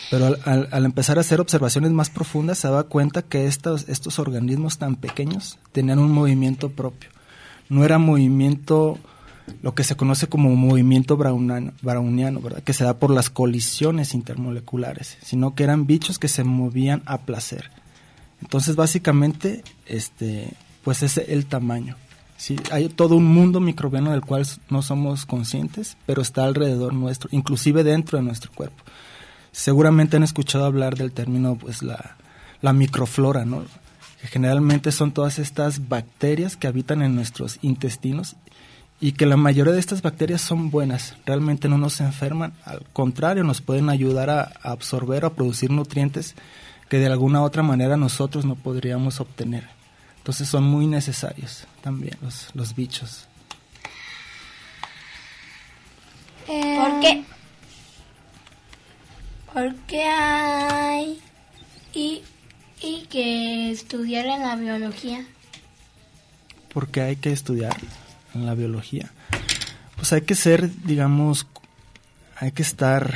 pero 0.09 0.37
al, 0.45 0.85
empezar 0.85 1.17
a 1.17 1.21
hacer 1.21 1.41
observaciones 1.41 1.91
más 1.91 2.09
profundas 2.09 2.59
se 2.59 2.69
daba 2.69 2.83
cuenta 2.83 3.23
que 3.23 3.45
estos, 3.45 3.89
estos 3.89 4.19
organismos 4.19 4.77
tan 4.77 4.95
pequeños 4.95 5.59
tenían 5.73 5.99
un 5.99 6.13
movimiento 6.13 6.69
propio. 6.69 7.09
No 7.67 7.83
era 7.83 7.97
movimiento 7.97 8.97
lo 9.61 9.75
que 9.75 9.83
se 9.83 9.95
conoce 9.95 10.27
como 10.27 10.55
movimiento 10.55 11.17
browniano, 11.17 12.41
¿verdad? 12.41 12.63
que 12.63 12.73
se 12.73 12.83
da 12.83 12.97
por 12.97 13.11
las 13.11 13.29
colisiones 13.29 14.13
intermoleculares, 14.13 15.17
sino 15.21 15.55
que 15.55 15.63
eran 15.63 15.87
bichos 15.87 16.19
que 16.19 16.27
se 16.27 16.43
movían 16.43 17.01
a 17.05 17.19
placer. 17.19 17.71
Entonces, 18.41 18.75
básicamente, 18.75 19.63
este, 19.85 20.49
pues 20.83 21.03
es 21.03 21.17
el 21.17 21.45
tamaño. 21.45 21.97
¿sí? 22.37 22.55
Hay 22.71 22.89
todo 22.89 23.15
un 23.15 23.25
mundo 23.25 23.59
microbiano 23.59 24.11
del 24.11 24.21
cual 24.21 24.47
no 24.69 24.81
somos 24.81 25.25
conscientes, 25.25 25.97
pero 26.05 26.21
está 26.21 26.45
alrededor 26.45 26.93
nuestro, 26.93 27.29
inclusive 27.31 27.83
dentro 27.83 28.17
de 28.17 28.23
nuestro 28.23 28.51
cuerpo. 28.53 28.83
Seguramente 29.51 30.17
han 30.17 30.23
escuchado 30.23 30.65
hablar 30.65 30.95
del 30.95 31.11
término, 31.11 31.55
pues 31.55 31.83
la, 31.83 32.15
la 32.61 32.71
microflora, 32.71 33.45
¿no? 33.45 33.63
que 34.21 34.27
generalmente 34.27 34.91
son 34.91 35.11
todas 35.11 35.39
estas 35.39 35.87
bacterias 35.87 36.57
que 36.57 36.67
habitan 36.67 37.01
en 37.01 37.15
nuestros 37.15 37.57
intestinos 37.61 38.35
y 39.01 39.13
que 39.13 39.25
la 39.25 39.37
mayoría 39.37 39.73
de 39.73 39.79
estas 39.79 40.01
bacterias 40.01 40.41
son 40.41 40.71
buenas, 40.71 41.15
realmente 41.25 41.69
no 41.69 41.77
nos 41.77 42.01
enferman, 42.01 42.53
al 42.65 42.85
contrario, 42.91 43.43
nos 43.43 43.61
pueden 43.61 43.89
ayudar 43.89 44.29
a, 44.29 44.51
absorber 44.61 45.23
o 45.23 45.27
a 45.27 45.33
producir 45.33 45.71
nutrientes 45.71 46.35
que 46.89 46.97
de 46.97 47.07
alguna 47.07 47.41
u 47.41 47.45
otra 47.45 47.63
manera 47.63 47.95
nosotros 47.95 48.45
no 48.45 48.55
podríamos 48.55 49.19
obtener. 49.21 49.67
Entonces 50.17 50.49
son 50.49 50.63
muy 50.63 50.85
necesarios 50.85 51.65
también 51.81 52.17
los, 52.21 52.49
los 52.53 52.75
bichos. 52.75 53.25
Eh, 56.47 56.77
¿Por 56.79 56.99
qué? 56.99 57.23
¿Por 59.53 59.75
qué 59.87 60.03
hay 60.03 61.21
y, 61.93 62.21
y 62.81 63.05
que 63.05 63.71
estudiar 63.71 64.25
en 64.25 64.41
la 64.41 64.55
biología? 64.55 65.25
Porque 66.73 67.01
hay 67.01 67.15
que 67.15 67.31
estudiar 67.31 67.77
en 68.33 68.45
la 68.45 68.55
biología, 68.55 69.11
pues 69.95 70.13
hay 70.13 70.21
que 70.21 70.35
ser, 70.35 70.69
digamos, 70.83 71.47
hay 72.37 72.51
que 72.51 72.61
estar 72.61 73.13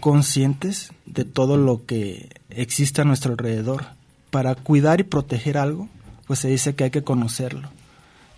conscientes 0.00 0.92
de 1.06 1.24
todo 1.24 1.56
lo 1.56 1.86
que 1.86 2.28
existe 2.50 3.00
a 3.00 3.04
nuestro 3.04 3.32
alrededor. 3.32 3.86
Para 4.30 4.54
cuidar 4.54 5.00
y 5.00 5.04
proteger 5.04 5.56
algo, 5.56 5.88
pues 6.26 6.40
se 6.40 6.48
dice 6.48 6.74
que 6.74 6.84
hay 6.84 6.90
que 6.90 7.04
conocerlo. 7.04 7.70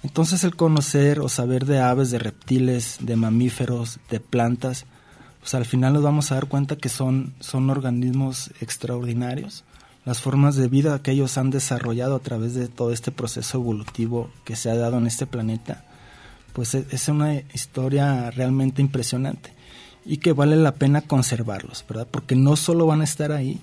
Entonces 0.03 0.45
el 0.45 0.55
conocer 0.55 1.21
o 1.21 1.29
saber 1.29 1.65
de 1.65 1.81
aves, 1.81 2.11
de 2.11 2.19
reptiles, 2.19 2.99
de 3.01 3.17
mamíferos, 3.17 3.99
de 4.11 4.21
plantas, 4.21 4.85
pues 5.41 5.55
al 5.55 5.65
final 5.65 5.95
nos 5.95 6.03
vamos 6.03 6.31
a 6.31 6.37
dar 6.37 6.47
cuenta 6.47 6.77
que 6.77 6.89
son, 6.89 7.35
son 7.41 7.71
organismos 7.71 8.51
extraordinarios 8.61 9.65
las 10.07 10.21
formas 10.21 10.55
de 10.55 10.69
vida 10.69 11.03
que 11.03 11.11
ellos 11.11 11.37
han 11.37 11.51
desarrollado 11.51 12.15
a 12.15 12.21
través 12.21 12.55
de 12.55 12.69
todo 12.69 12.93
este 12.93 13.11
proceso 13.11 13.59
evolutivo 13.59 14.31
que 14.45 14.55
se 14.55 14.71
ha 14.71 14.77
dado 14.77 14.99
en 14.99 15.09
este 15.09 15.27
planeta, 15.27 15.85
pues 16.57 16.75
e, 16.75 16.87
es 16.91 17.07
una 17.09 17.35
historia 17.53 18.31
realmente 18.31 18.81
impresionante 18.81 19.53
y 20.07 20.17
que 20.17 20.33
vale 20.33 20.57
la 20.57 20.73
pena 20.73 21.03
conservarlos, 21.03 21.85
¿verdad? 21.87 22.09
Porque 22.11 22.35
no 22.35 22.57
solo 22.57 22.87
van 22.87 23.03
a 23.03 23.05
estar 23.05 23.31
ahí, 23.31 23.61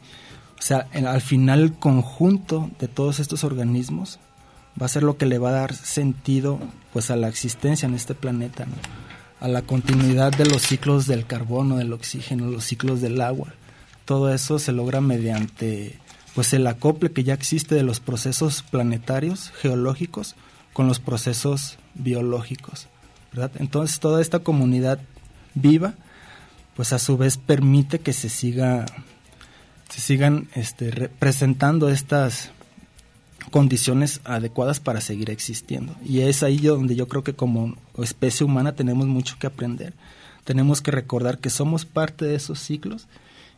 o 0.60 0.62
sea, 0.62 0.88
al 0.94 1.22
final 1.22 1.62
el 1.62 1.74
conjunto 1.74 2.70
de 2.80 2.88
todos 2.88 3.20
estos 3.20 3.44
organismos 3.44 4.20
va 4.80 4.86
a 4.86 4.89
ser 4.89 5.02
lo 5.02 5.18
que 5.18 5.26
le 5.26 5.39
va 5.39 5.50
a 5.50 5.54
dar 5.54 5.74
sentido 5.74 6.60
pues 6.94 7.10
a 7.10 7.16
la 7.16 7.30
existencia 7.30 7.88
en 7.88 7.96
este 7.96 8.14
planeta, 8.14 8.68
a 9.39 9.48
la 9.48 9.64
continuidad 9.64 10.32
de 10.32 10.46
los 10.46 10.62
ciclos 10.62 11.08
del 11.08 11.26
carbono, 11.26 11.78
del 11.78 11.94
oxígeno, 11.94 12.46
los 12.46 12.64
ciclos 12.64 13.02
del 13.02 13.20
agua. 13.22 13.56
Todo 14.06 14.32
eso 14.32 14.60
se 14.60 14.72
logra 14.72 15.02
mediante 15.02 15.98
pues 16.36 16.54
el 16.54 16.68
acople 16.68 17.12
que 17.12 17.24
ya 17.24 17.34
existe 17.34 17.74
de 17.74 17.84
los 17.84 18.00
procesos 18.00 18.62
planetarios, 18.62 19.52
geológicos, 19.62 20.36
con 20.74 20.88
los 20.88 20.99
procesos 20.99 21.78
biológicos. 21.93 22.88
¿verdad? 23.32 23.51
Entonces 23.59 23.99
toda 23.99 24.21
esta 24.21 24.39
comunidad 24.39 24.99
viva, 25.53 25.93
pues 26.76 26.93
a 26.93 26.99
su 26.99 27.17
vez 27.17 27.38
permite 27.38 27.99
que 27.99 28.13
se 28.13 28.30
siga 28.30 28.86
se 29.93 30.01
sigan 30.01 30.47
este, 30.55 31.09
presentando 31.19 31.88
estas 31.88 32.49
condiciones 33.51 34.21
adecuadas 34.24 34.80
para 34.80 35.01
seguir 35.01 35.30
existiendo. 35.30 35.95
Y 36.03 36.21
es 36.21 36.41
ahí 36.41 36.57
donde 36.57 36.95
yo 36.95 37.07
creo 37.07 37.24
que 37.24 37.36
como 37.36 37.76
especie 37.99 38.43
humana 38.43 38.71
tenemos 38.71 39.05
mucho 39.05 39.38
que 39.38 39.45
aprender. 39.45 39.93
Tenemos 40.45 40.82
que 40.82 40.89
recordar 40.89 41.38
que 41.38 41.51
somos 41.51 41.86
parte 41.86 42.26
de 42.26 42.34
esos 42.34 42.57
ciclos 42.59 43.07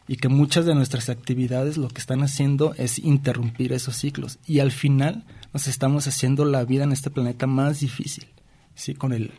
y 0.08 0.18
que 0.18 0.30
muchas 0.30 0.66
de 0.66 0.76
nuestras 0.76 1.10
actividades 1.10 1.78
lo 1.78 1.88
que 1.88 2.00
están 2.00 2.22
haciendo 2.22 2.74
es 2.76 3.00
interrumpir 3.00 3.74
esos 3.74 3.96
ciclos 3.96 4.38
y 4.46 4.60
al 4.60 4.72
final 4.72 5.24
nos 5.54 5.68
estamos 5.68 6.08
haciendo 6.08 6.46
la 6.46 6.64
vida 6.64 6.84
en 6.84 6.92
este 6.92 7.10
planeta 7.10 7.48
más 7.48 7.80
difícil, 7.80 8.28
¿sí? 8.76 8.94
con 8.94 9.14
el, 9.14 9.32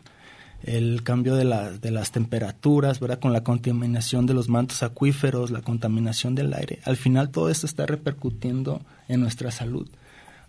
el 0.63 1.03
cambio 1.03 1.35
de, 1.35 1.45
de 1.79 1.91
las 1.91 2.11
temperaturas, 2.11 2.99
¿verdad? 2.99 3.19
con 3.19 3.33
la 3.33 3.43
contaminación 3.43 4.25
de 4.25 4.33
los 4.33 4.49
mantos 4.49 4.83
acuíferos, 4.83 5.51
la 5.51 5.61
contaminación 5.61 6.35
del 6.35 6.53
aire. 6.53 6.79
Al 6.83 6.97
final 6.97 7.29
todo 7.29 7.49
esto 7.49 7.65
está 7.65 7.85
repercutiendo 7.85 8.81
en 9.07 9.21
nuestra 9.21 9.51
salud. 9.51 9.87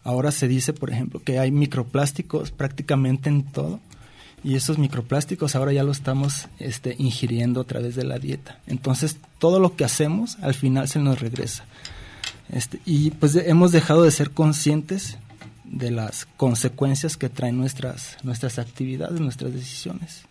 Ahora 0.04 0.30
se 0.30 0.48
dice, 0.48 0.72
por 0.72 0.90
ejemplo, 0.90 1.20
que 1.22 1.38
hay 1.38 1.50
microplásticos 1.50 2.50
prácticamente 2.50 3.28
en 3.28 3.44
todo 3.44 3.80
y 4.44 4.54
esos 4.54 4.78
microplásticos 4.78 5.56
ahora 5.56 5.72
ya 5.72 5.82
lo 5.82 5.92
estamos 5.92 6.48
este, 6.58 6.94
ingiriendo 6.98 7.60
a 7.60 7.64
través 7.64 7.94
de 7.96 8.04
la 8.04 8.18
dieta. 8.18 8.58
Entonces, 8.66 9.16
todo 9.38 9.60
lo 9.60 9.76
que 9.76 9.84
hacemos 9.84 10.38
al 10.40 10.54
final 10.54 10.88
se 10.88 10.98
nos 10.98 11.20
regresa. 11.20 11.64
Este, 12.50 12.80
y 12.84 13.10
pues 13.10 13.34
hemos 13.36 13.72
dejado 13.72 14.02
de 14.02 14.10
ser 14.10 14.30
conscientes 14.30 15.18
de 15.64 15.90
las 15.90 16.26
consecuencias 16.36 17.16
que 17.16 17.28
traen 17.28 17.58
nuestras, 17.58 18.16
nuestras 18.22 18.58
actividades, 18.58 19.20
nuestras 19.20 19.52
decisiones. 19.52 20.22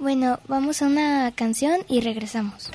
Bueno, 0.00 0.38
vamos 0.48 0.82
a 0.82 0.86
una 0.86 1.32
canción 1.32 1.80
y 1.88 2.00
regresamos. 2.00 2.70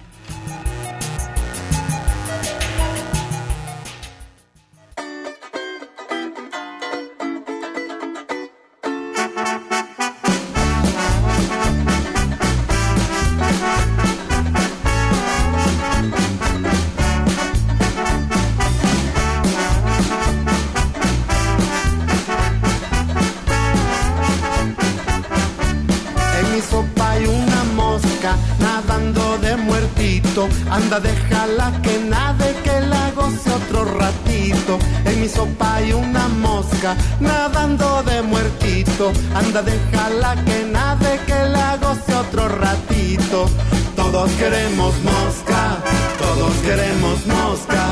Déjala 31.27 31.71
que 31.81 31.99
nade, 31.99 32.55
que 32.63 32.79
la 32.81 33.11
goce 33.11 33.49
otro 33.51 33.85
ratito. 33.85 34.79
En 35.05 35.21
mi 35.21 35.29
sopa 35.29 35.75
hay 35.75 35.93
una 35.93 36.27
mosca 36.27 36.95
nadando 37.19 38.03
de 38.03 38.21
muertito. 38.21 39.11
Anda, 39.35 39.61
déjala 39.61 40.35
que 40.45 40.65
nade, 40.65 41.19
que 41.25 41.45
la 41.49 41.77
goce 41.77 42.13
otro 42.13 42.47
ratito. 42.47 43.49
Todos 43.95 44.31
queremos 44.31 44.93
mosca, 45.03 45.77
todos 46.19 46.53
queremos 46.65 47.25
mosca, 47.25 47.83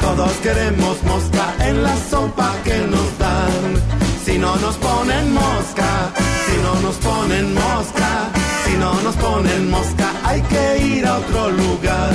todos 0.00 0.32
queremos 0.42 1.02
mosca 1.02 1.54
en 1.60 1.82
la 1.82 1.96
sopa 2.10 2.54
que 2.64 2.78
nos 2.78 3.18
dan. 3.18 3.64
Si 4.24 4.38
no 4.38 4.56
nos 4.56 4.76
ponen 4.76 5.32
mosca, 5.32 6.10
si 6.46 6.56
no 6.62 6.74
nos 6.80 6.96
ponen 6.96 7.54
mosca 7.54 8.37
si 8.68 8.76
no 8.76 8.92
nos 9.02 9.16
ponen 9.16 9.70
mosca, 9.70 10.12
hay 10.24 10.42
que 10.42 10.78
ir 10.78 11.06
a 11.06 11.18
otro 11.18 11.50
lugar. 11.50 12.12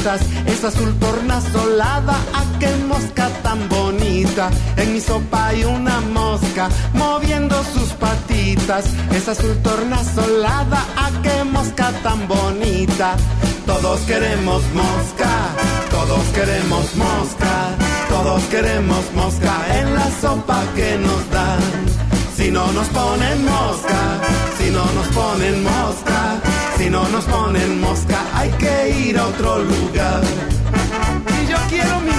Patitas, 0.00 0.20
esa 0.46 0.68
azul 0.68 0.94
tornasolada, 0.98 2.14
a 2.34 2.58
qué 2.58 2.68
mosca 2.88 3.28
tan 3.42 3.68
bonita. 3.68 4.50
En 4.76 4.92
mi 4.92 5.00
sopa 5.00 5.48
hay 5.48 5.64
una 5.64 6.00
mosca 6.00 6.68
moviendo 6.94 7.62
sus 7.64 7.90
patitas, 7.94 8.84
esa 9.12 9.32
azul 9.32 9.56
tornasolada, 9.62 10.84
a 10.96 11.10
qué 11.22 11.44
mosca 11.44 11.92
tan 12.02 12.26
bonita. 12.28 13.16
Todos 13.66 14.00
queremos 14.00 14.62
mosca, 14.74 15.30
todos 15.90 16.24
queremos 16.34 16.94
mosca, 16.96 17.54
todos 18.08 18.42
queremos 18.44 19.04
mosca 19.14 19.80
en 19.80 19.94
la 19.94 20.10
sopa 20.20 20.62
que 20.74 20.98
nos 20.98 21.30
dan. 21.30 21.60
Si 22.36 22.50
no 22.50 22.72
nos 22.72 22.88
ponen 22.88 23.44
mosca, 23.44 24.00
si 24.58 24.70
no 24.70 24.84
nos 24.92 25.08
ponen 25.08 25.62
mosca, 25.62 26.29
si 26.80 26.88
no 26.88 27.06
nos 27.08 27.26
ponen 27.26 27.78
mosca, 27.80 28.18
hay 28.32 28.50
que 28.52 28.88
ir 29.08 29.18
a 29.18 29.26
otro 29.26 29.58
lugar. 29.58 30.22
Y 31.42 31.50
yo 31.50 31.58
quiero 31.68 32.00
mi 32.00 32.12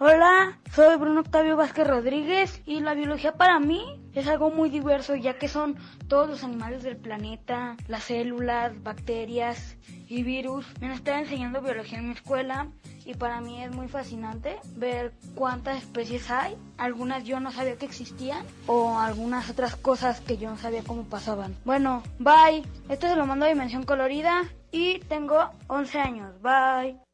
Hola, 0.00 0.60
soy 0.76 0.94
Bruno 0.94 1.22
Octavio 1.22 1.56
Vázquez 1.56 1.84
Rodríguez 1.84 2.62
y 2.64 2.78
la 2.78 2.94
biología 2.94 3.32
para 3.32 3.58
mí 3.58 3.82
es 4.14 4.28
algo 4.28 4.48
muy 4.48 4.70
diverso 4.70 5.16
ya 5.16 5.38
que 5.38 5.48
son 5.48 5.74
todos 6.06 6.30
los 6.30 6.44
animales 6.44 6.84
del 6.84 6.96
planeta, 6.96 7.76
las 7.88 8.04
células, 8.04 8.80
bacterias 8.84 9.76
y 10.06 10.22
virus. 10.22 10.66
Me 10.80 10.94
están 10.94 11.24
enseñando 11.24 11.62
biología 11.62 11.98
en 11.98 12.06
mi 12.06 12.14
escuela 12.14 12.68
y 13.04 13.14
para 13.14 13.40
mí 13.40 13.60
es 13.60 13.74
muy 13.74 13.88
fascinante 13.88 14.60
ver 14.76 15.14
cuántas 15.34 15.78
especies 15.78 16.30
hay. 16.30 16.56
Algunas 16.76 17.24
yo 17.24 17.40
no 17.40 17.50
sabía 17.50 17.76
que 17.76 17.86
existían 17.86 18.46
o 18.68 19.00
algunas 19.00 19.50
otras 19.50 19.74
cosas 19.74 20.20
que 20.20 20.38
yo 20.38 20.48
no 20.48 20.58
sabía 20.58 20.84
cómo 20.84 21.06
pasaban. 21.06 21.56
Bueno, 21.64 22.04
bye. 22.20 22.62
Esto 22.88 23.08
se 23.08 23.16
lo 23.16 23.26
mando 23.26 23.46
a 23.46 23.48
Dimensión 23.48 23.82
Colorida 23.82 24.44
y 24.70 25.00
tengo 25.08 25.50
11 25.66 25.98
años. 25.98 26.40
Bye. 26.40 27.07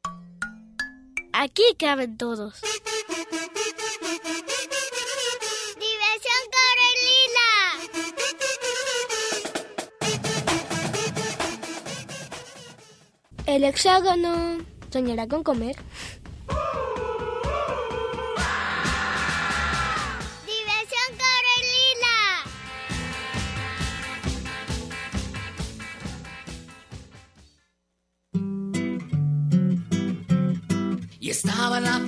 Aquí 1.37 1.65
caben 1.81 2.17
todos. 2.17 2.61
Diversión 5.81 6.43
Corelina. 6.55 7.51
El 13.47 13.65
hexágono 13.65 14.59
soñará 14.93 15.27
con 15.27 15.43
comer. 15.43 15.75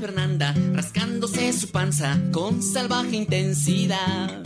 Fernanda 0.07 0.54
rascándose 0.72 1.52
su 1.52 1.72
panza 1.72 2.16
con 2.30 2.62
salvaje 2.62 3.16
intensidad. 3.16 4.40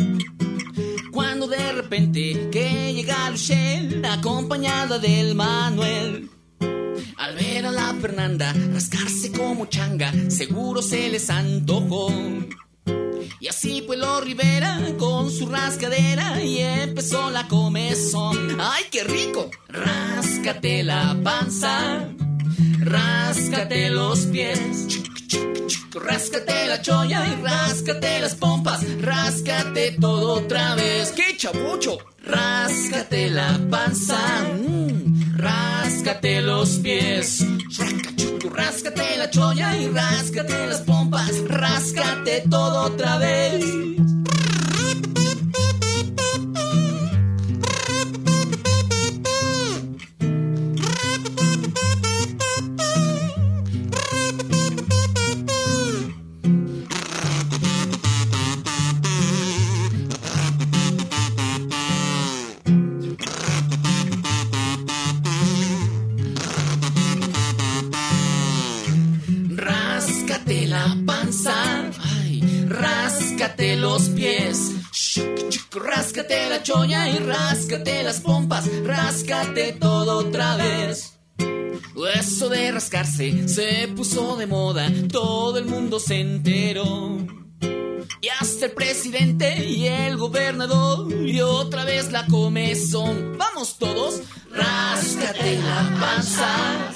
Cuando 1.13 1.49
de 1.49 1.73
repente 1.73 2.49
que 2.51 2.95
llega 2.95 3.29
Luchelle 3.29 4.01
acompañada 4.07 4.99
del 4.99 5.35
Manuel. 5.35 6.31
Al 7.19 7.35
ver 7.35 7.67
a 7.67 7.73
la 7.73 7.93
Fernanda 8.01 8.55
rascarse 8.73 9.33
como 9.33 9.67
changa, 9.67 10.11
seguro 10.31 10.81
se 10.81 11.11
les 11.11 11.29
antojó. 11.29 12.11
Y 13.39 13.49
así 13.49 13.85
pues 13.87 13.99
lo 13.99 14.19
Rivera 14.23 14.81
con 14.99 15.31
su 15.31 15.47
rascadera 15.47 16.43
y 16.43 16.59
empezó 16.61 17.31
la 17.31 17.47
comezón. 17.49 18.59
¡Ay, 18.59 18.85
qué 18.91 19.05
rico! 19.05 19.51
Ráscate 19.69 20.83
la 20.85 21.21
panza 21.23 22.09
Ráscate 22.81 23.91
los 23.91 24.21
pies, 24.27 25.03
ráscate 25.95 26.67
la 26.69 26.81
cholla 26.81 27.27
y 27.27 27.43
ráscate 27.43 28.21
las 28.21 28.35
pompas, 28.35 28.85
ráscate 29.01 29.97
todo 30.01 30.35
otra 30.35 30.75
vez. 30.75 31.13
¡Qué 31.13 31.37
chabucho! 31.37 31.99
Ráscate 32.25 33.31
la 33.31 33.59
panza, 33.71 34.19
mm, 34.55 35.37
ráscate 35.37 36.43
los 36.43 36.79
pies, 36.79 37.45
ráscate 38.53 39.17
la 39.17 39.31
cholla 39.31 39.77
y 39.77 39.89
ráscate 39.89 40.67
las 40.67 40.83
pompas, 40.83 41.33
ráscate 41.49 42.45
todo 42.49 42.83
otra 42.85 43.19
vez. 43.19 43.65
Los 73.81 74.11
pies, 74.11 74.73
chuc, 74.93 75.75
ráscate 75.75 76.49
la 76.49 76.63
cholla 76.63 77.09
y 77.09 77.19
ráscate 77.19 78.03
las 78.03 78.21
pompas, 78.21 78.69
ráscate 78.85 79.73
todo 79.73 80.19
otra 80.19 80.57
vez. 80.57 81.19
Eso 82.15 82.49
de 82.49 82.73
rascarse 82.73 83.49
se 83.49 83.89
puso 83.89 84.37
de 84.37 84.47
moda, 84.47 84.91
todo 85.11 85.59
el 85.59 85.65
mundo 85.65 85.99
se 85.99 86.21
enteró. 86.21 87.19
Y 88.23 88.29
hasta 88.39 88.67
el 88.67 88.73
presidente 88.73 89.65
y 89.67 89.87
el 89.87 90.17
gobernador 90.19 91.11
y 91.13 91.41
otra 91.41 91.85
vez 91.85 92.13
la 92.13 92.27
comezón. 92.27 93.37
Vamos 93.39 93.79
todos, 93.79 94.21
ráscate 94.53 95.59
la 95.59 95.97
panza, 95.99 96.93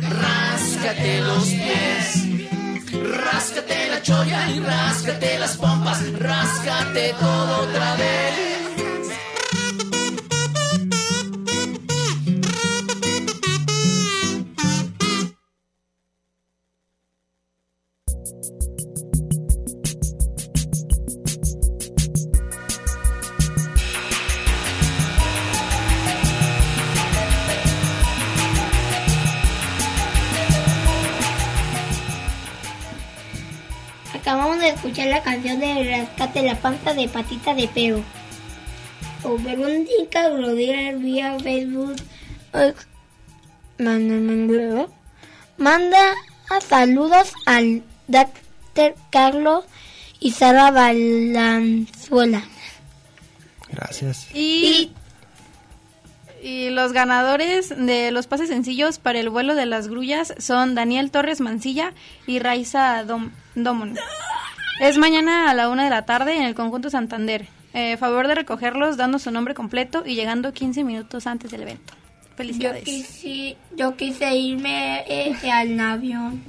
ráscate 0.00 1.20
los 1.20 1.44
pies, 1.44 2.25
ráscate 3.02 3.88
la 3.88 4.02
cholla 4.02 4.48
y 4.50 4.60
ráscate 4.60 5.38
las 5.38 5.56
pompas, 5.56 6.00
ráscate 6.18 7.14
todo 7.18 7.60
otra 7.62 7.96
vez. 7.96 8.65
Escuchar 34.68 35.06
la 35.08 35.22
canción 35.22 35.60
de 35.60 35.84
Rescate 35.84 36.42
la 36.42 36.54
Panza 36.56 36.94
de 36.94 37.08
Patita 37.08 37.54
de 37.54 37.68
Perro. 37.68 38.02
O 39.22 39.36
Verónica 39.38 40.28
Rodríguez 40.30 41.00
vía 41.00 41.36
Facebook. 41.40 41.96
Manda, 43.78 44.14
manda- 44.14 44.88
manda 45.58 46.14
a 46.50 46.60
saludos 46.60 47.32
al 47.44 47.82
Dr. 48.08 48.94
Carlos 49.10 49.64
y 50.20 50.30
Sara 50.32 50.70
Balanzuela. 50.70 52.42
Gracias. 53.70 54.28
Y, 54.34 54.92
y 56.42 56.70
los 56.70 56.92
ganadores 56.92 57.68
de 57.76 58.10
los 58.12 58.26
pases 58.26 58.48
sencillos 58.48 58.98
para 58.98 59.18
el 59.18 59.28
vuelo 59.28 59.54
de 59.54 59.66
las 59.66 59.88
grullas 59.88 60.34
son 60.38 60.74
Daniel 60.74 61.10
Torres 61.10 61.40
Mancilla 61.40 61.92
y 62.26 62.38
Raiza 62.38 63.02
Dom, 63.04 63.32
Domon. 63.54 63.98
Es 64.80 64.98
mañana 64.98 65.50
a 65.50 65.54
la 65.54 65.68
una 65.68 65.84
de 65.84 65.90
la 65.90 66.04
tarde 66.04 66.36
en 66.36 66.42
el 66.42 66.54
conjunto 66.54 66.90
Santander. 66.90 67.46
Eh, 67.72 67.96
favor 67.96 68.28
de 68.28 68.34
recogerlos 68.34 68.96
dando 68.96 69.18
su 69.18 69.30
nombre 69.30 69.54
completo 69.54 70.02
y 70.06 70.14
llegando 70.14 70.52
15 70.52 70.84
minutos 70.84 71.26
antes 71.26 71.50
del 71.50 71.62
evento. 71.62 71.94
Yo 71.94 72.36
Felicidades. 72.36 72.84
quise, 72.84 73.56
yo 73.76 73.96
quise 73.96 74.34
irme 74.34 75.04
eh, 75.08 75.34
al 75.50 75.78
avión. 75.80 76.42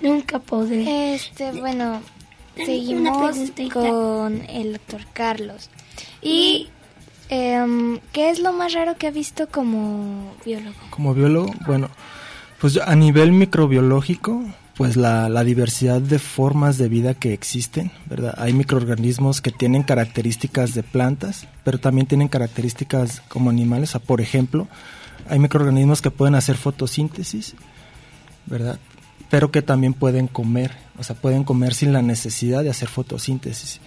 Nunca 0.00 0.38
podré. 0.38 1.14
Este, 1.14 1.52
bueno, 1.52 2.00
seguimos 2.56 3.36
con 3.72 4.42
el 4.48 4.72
doctor 4.72 5.02
Carlos. 5.12 5.70
¿Y 6.22 6.68
em, 7.28 8.00
qué 8.12 8.30
es 8.30 8.40
lo 8.40 8.52
más 8.52 8.72
raro 8.72 8.96
que 8.96 9.06
ha 9.06 9.10
visto 9.10 9.48
como 9.48 10.34
biólogo? 10.44 10.76
Como 10.90 11.14
biólogo, 11.14 11.52
bueno, 11.66 11.88
pues 12.60 12.78
a 12.78 12.96
nivel 12.96 13.32
microbiológico, 13.32 14.42
pues 14.80 14.96
la, 14.96 15.28
la 15.28 15.44
diversidad 15.44 16.00
de 16.00 16.18
formas 16.18 16.78
de 16.78 16.88
vida 16.88 17.12
que 17.12 17.34
existen, 17.34 17.90
¿verdad? 18.06 18.34
Hay 18.38 18.54
microorganismos 18.54 19.42
que 19.42 19.50
tienen 19.50 19.82
características 19.82 20.72
de 20.72 20.82
plantas, 20.82 21.46
pero 21.64 21.76
también 21.76 22.06
tienen 22.06 22.28
características 22.28 23.20
como 23.28 23.50
animales. 23.50 23.90
O 23.90 23.92
sea, 23.92 24.00
por 24.00 24.22
ejemplo, 24.22 24.68
hay 25.28 25.38
microorganismos 25.38 26.00
que 26.00 26.10
pueden 26.10 26.34
hacer 26.34 26.56
fotosíntesis, 26.56 27.56
¿verdad? 28.46 28.78
Pero 29.28 29.50
que 29.50 29.60
también 29.60 29.92
pueden 29.92 30.28
comer, 30.28 30.72
o 30.98 31.04
sea, 31.04 31.14
pueden 31.14 31.44
comer 31.44 31.74
sin 31.74 31.92
la 31.92 32.00
necesidad 32.00 32.62
de 32.62 32.70
hacer 32.70 32.88
fotosíntesis. 32.88 33.82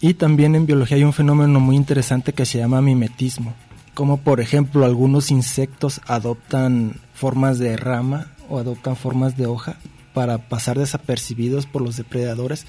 Y 0.00 0.14
también 0.14 0.54
en 0.54 0.64
biología 0.64 0.96
hay 0.96 1.04
un 1.04 1.12
fenómeno 1.12 1.60
muy 1.60 1.76
interesante 1.76 2.32
que 2.32 2.46
se 2.46 2.56
llama 2.56 2.80
mimetismo, 2.80 3.52
como 3.92 4.16
por 4.16 4.40
ejemplo 4.40 4.86
algunos 4.86 5.30
insectos 5.30 6.00
adoptan 6.06 7.02
formas 7.12 7.58
de 7.58 7.76
rama 7.76 8.28
o 8.48 8.58
adoptan 8.58 8.96
formas 8.96 9.36
de 9.36 9.44
hoja 9.44 9.76
para 10.14 10.38
pasar 10.48 10.78
desapercibidos 10.78 11.66
por 11.66 11.82
los 11.82 11.96
depredadores, 11.96 12.66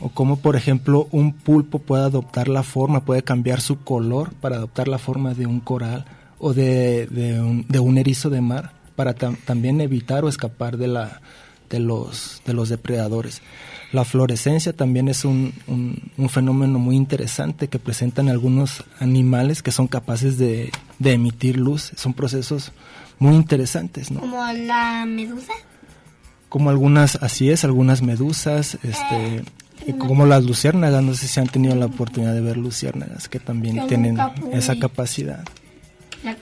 o 0.00 0.08
como 0.08 0.36
por 0.38 0.56
ejemplo 0.56 1.08
un 1.12 1.32
pulpo 1.32 1.78
puede 1.78 2.04
adoptar 2.04 2.48
la 2.48 2.62
forma, 2.62 3.04
puede 3.04 3.22
cambiar 3.22 3.60
su 3.60 3.80
color 3.84 4.32
para 4.34 4.56
adoptar 4.56 4.88
la 4.88 4.98
forma 4.98 5.34
de 5.34 5.46
un 5.46 5.60
coral 5.60 6.04
o 6.38 6.52
de, 6.52 7.06
de 7.06 7.40
un, 7.40 7.64
de 7.68 7.78
un 7.78 7.96
erizo 7.98 8.28
de 8.30 8.40
mar 8.40 8.72
para 8.96 9.14
tam- 9.14 9.36
también 9.44 9.80
evitar 9.80 10.24
o 10.24 10.28
escapar 10.28 10.76
de, 10.76 10.88
la, 10.88 11.20
de, 11.70 11.78
los, 11.78 12.42
de 12.44 12.52
los 12.54 12.68
depredadores. 12.68 13.40
La 13.92 14.04
fluorescencia 14.04 14.72
también 14.72 15.06
es 15.08 15.24
un, 15.24 15.52
un- 15.68 16.10
un 16.16 16.28
fenómeno 16.28 16.80
muy 16.80 16.96
interesante 16.96 17.68
que 17.68 17.78
presentan 17.78 18.28
algunos 18.28 18.82
animales 18.98 19.62
que 19.62 19.70
son 19.70 19.86
capaces 19.86 20.36
de, 20.38 20.72
de 20.98 21.12
emitir 21.12 21.56
luz. 21.56 21.92
Son 21.94 22.12
procesos 22.14 22.72
muy 23.20 23.36
interesantes, 23.36 24.10
¿no? 24.10 24.18
Como 24.20 24.44
la 24.52 25.04
medusa. 25.06 25.52
Como 26.54 26.70
algunas, 26.70 27.16
así 27.16 27.50
es, 27.50 27.64
algunas 27.64 28.00
medusas, 28.00 28.78
este, 28.84 29.42
y 29.88 29.92
como 29.94 30.24
las 30.24 30.44
luciérnagas, 30.44 31.02
no 31.02 31.12
sé 31.14 31.26
si 31.26 31.40
han 31.40 31.48
tenido 31.48 31.74
la 31.74 31.86
oportunidad 31.86 32.32
de 32.32 32.40
ver 32.40 32.58
luciérnagas 32.58 33.28
que 33.28 33.40
también 33.40 33.74
Yo 33.74 33.86
tienen 33.88 34.16
esa 34.52 34.78
capacidad. 34.78 35.42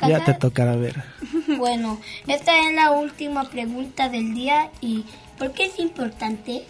Ya 0.07 0.23
te 0.23 0.35
tocará 0.35 0.77
ver. 0.77 1.03
Bueno, 1.57 1.99
esta 2.27 2.53
es 2.59 2.75
la 2.75 2.91
última 2.91 3.49
pregunta 3.49 4.11
del 4.11 4.35
día 4.35 4.71
y 4.83 5.07
¿por 5.39 5.53
qué 5.53 5.65
es 5.65 5.79
importante? 5.79 6.67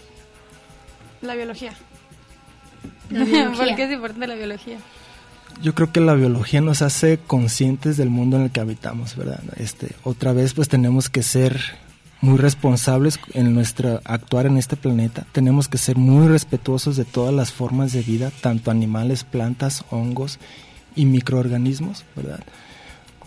La 1.21 1.35
biología. 1.35 1.73
La 3.11 3.25
biología. 3.25 3.57
¿Por 3.67 3.75
qué 3.75 3.83
es 3.83 3.91
importante 3.91 4.27
la 4.29 4.37
biología? 4.37 4.79
Yo 5.61 5.75
creo 5.75 5.91
que 5.91 5.99
la 5.99 6.15
biología 6.15 6.61
nos 6.61 6.81
hace 6.81 7.19
conscientes 7.19 7.97
del 7.97 8.09
mundo 8.09 8.37
en 8.37 8.45
el 8.45 8.51
que 8.53 8.61
habitamos, 8.61 9.17
¿verdad? 9.17 9.43
Este, 9.57 9.97
otra 10.05 10.33
vez 10.33 10.55
pues 10.55 10.69
tenemos 10.69 11.09
que 11.09 11.25
ser 11.25 11.61
muy 12.23 12.39
responsables 12.39 13.19
en 13.35 13.53
nuestra 13.53 14.01
actuar 14.05 14.47
en 14.47 14.57
este 14.57 14.77
planeta. 14.77 15.27
Tenemos 15.33 15.69
que 15.69 15.77
ser 15.77 15.97
muy 15.99 16.29
respetuosos 16.29 16.97
de 16.97 17.05
todas 17.05 17.35
las 17.35 17.53
formas 17.53 17.93
de 17.93 18.01
vida, 18.01 18.31
tanto 18.41 18.71
animales, 18.71 19.25
plantas, 19.25 19.85
hongos 19.91 20.39
y 20.95 21.05
microorganismos, 21.05 22.05
¿verdad? 22.15 22.41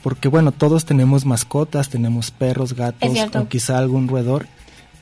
Porque 0.02 0.30
bueno, 0.30 0.54
todos 0.54 0.86
tenemos 0.86 1.26
mascotas, 1.26 1.90
tenemos 1.90 2.32
perros, 2.32 2.74
gatos 2.74 3.18
o 3.36 3.50
quizá 3.50 3.78
algún 3.78 4.08
roedor 4.08 4.48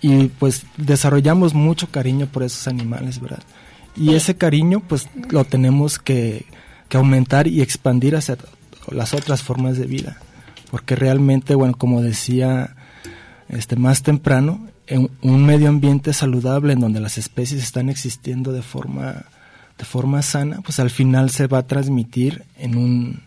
y 0.01 0.25
pues 0.25 0.65
desarrollamos 0.77 1.53
mucho 1.53 1.91
cariño 1.91 2.25
por 2.25 2.41
esos 2.41 2.67
animales, 2.67 3.21
¿verdad? 3.21 3.43
Y 3.95 4.15
ese 4.15 4.35
cariño 4.35 4.79
pues 4.79 5.07
lo 5.29 5.45
tenemos 5.45 5.99
que, 5.99 6.47
que 6.89 6.97
aumentar 6.97 7.47
y 7.47 7.61
expandir 7.61 8.15
hacia 8.15 8.37
las 8.89 9.13
otras 9.13 9.43
formas 9.43 9.77
de 9.77 9.85
vida, 9.85 10.17
porque 10.71 10.95
realmente, 10.95 11.53
bueno, 11.53 11.75
como 11.77 12.01
decía 12.01 12.75
este 13.57 13.75
más 13.75 14.03
temprano, 14.03 14.67
en 14.87 15.09
un 15.21 15.45
medio 15.45 15.69
ambiente 15.69 16.13
saludable 16.13 16.73
en 16.73 16.79
donde 16.79 16.99
las 16.99 17.17
especies 17.17 17.63
están 17.63 17.89
existiendo 17.89 18.51
de 18.51 18.61
forma 18.61 19.25
de 19.77 19.85
forma 19.85 20.21
sana, 20.21 20.61
pues 20.63 20.79
al 20.79 20.91
final 20.91 21.31
se 21.31 21.47
va 21.47 21.59
a 21.59 21.67
transmitir 21.67 22.43
en 22.57 22.77
un 22.77 23.21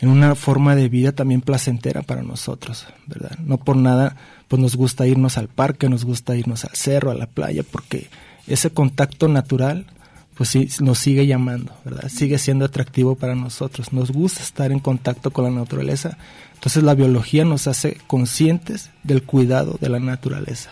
en 0.00 0.08
una 0.08 0.34
forma 0.34 0.74
de 0.74 0.88
vida 0.88 1.12
también 1.12 1.42
placentera 1.42 2.02
para 2.02 2.22
nosotros, 2.22 2.86
¿verdad? 3.06 3.38
No 3.38 3.56
por 3.58 3.76
nada, 3.76 4.16
pues 4.48 4.60
nos 4.60 4.74
gusta 4.74 5.06
irnos 5.06 5.38
al 5.38 5.46
parque, 5.46 5.88
nos 5.88 6.04
gusta 6.04 6.36
irnos 6.36 6.64
al 6.64 6.74
cerro, 6.74 7.12
a 7.12 7.14
la 7.14 7.26
playa, 7.26 7.62
porque 7.62 8.10
ese 8.48 8.70
contacto 8.70 9.28
natural, 9.28 9.86
pues 10.34 10.48
sí, 10.48 10.68
nos 10.80 10.98
sigue 10.98 11.28
llamando, 11.28 11.72
¿verdad? 11.84 12.08
Sigue 12.08 12.38
siendo 12.38 12.64
atractivo 12.64 13.14
para 13.14 13.36
nosotros. 13.36 13.92
Nos 13.92 14.10
gusta 14.10 14.42
estar 14.42 14.72
en 14.72 14.80
contacto 14.80 15.30
con 15.30 15.44
la 15.44 15.50
naturaleza. 15.60 16.18
Entonces 16.62 16.84
la 16.84 16.94
biología 16.94 17.44
nos 17.44 17.66
hace 17.66 17.98
conscientes 18.06 18.90
del 19.02 19.24
cuidado 19.24 19.78
de 19.80 19.88
la 19.88 19.98
naturaleza. 19.98 20.70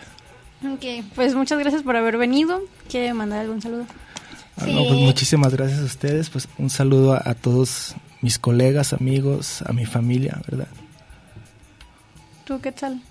Ok, 0.64 1.04
pues 1.16 1.34
muchas 1.34 1.58
gracias 1.58 1.82
por 1.82 1.96
haber 1.96 2.16
venido. 2.16 2.60
¿Quiere 2.88 3.12
mandar 3.12 3.40
algún 3.40 3.60
saludo? 3.60 3.86
Ah, 4.56 4.66
no, 4.66 4.84
pues 4.84 5.00
muchísimas 5.00 5.52
gracias 5.52 5.80
a 5.80 5.84
ustedes. 5.84 6.30
Pues 6.30 6.46
un 6.58 6.70
saludo 6.70 7.14
a, 7.14 7.22
a 7.24 7.34
todos 7.34 7.96
mis 8.20 8.38
colegas, 8.38 8.92
amigos, 8.92 9.62
a 9.62 9.72
mi 9.72 9.84
familia, 9.84 10.40
¿verdad? 10.48 10.68
¿Tú 12.44 12.60
qué 12.60 12.70
tal? 12.70 13.02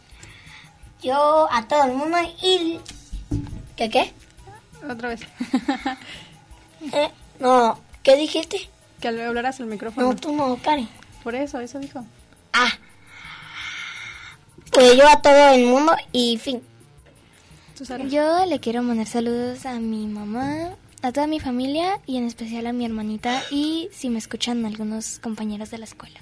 Yo 1.04 1.50
a 1.52 1.68
todo 1.68 1.84
el 1.84 1.92
mundo 1.98 2.18
y... 2.42 2.80
¿Qué 3.76 3.90
qué? 3.90 4.14
Otra 4.90 5.10
vez. 5.10 5.20
Eh, 6.94 7.10
no, 7.42 7.78
¿qué 8.04 8.16
dijiste? 8.16 8.70
Que 9.02 9.10
hablaras 9.10 9.60
al 9.60 9.66
micrófono. 9.66 10.08
No, 10.08 10.16
tú 10.16 10.34
no, 10.34 10.58
Karen. 10.64 10.88
Por 11.26 11.36
eso, 11.36 11.60
eso 11.60 11.78
dijo. 11.78 12.06
Ah. 12.62 12.74
Pues 14.72 14.98
yo 14.98 15.08
a 15.08 15.22
todo 15.22 15.54
el 15.54 15.66
mundo 15.66 15.96
y 16.12 16.38
fin. 16.38 16.62
Yo 18.10 18.46
le 18.46 18.60
quiero 18.60 18.84
mandar 18.84 19.08
saludos 19.08 19.66
a 19.66 19.80
mi 19.80 20.06
mamá, 20.08 20.72
a 21.02 21.12
toda 21.14 21.28
mi 21.28 21.40
familia 21.40 22.02
y 22.06 22.18
en 22.18 22.28
especial 22.28 22.68
a 22.68 22.74
mi 22.74 22.84
hermanita 22.84 23.42
y 23.50 23.88
si 23.94 24.10
me 24.10 24.20
escuchan 24.20 24.66
algunos 24.66 25.20
compañeros 25.20 25.72
de 25.72 25.78
la 25.78 25.86
escuela. 25.86 26.20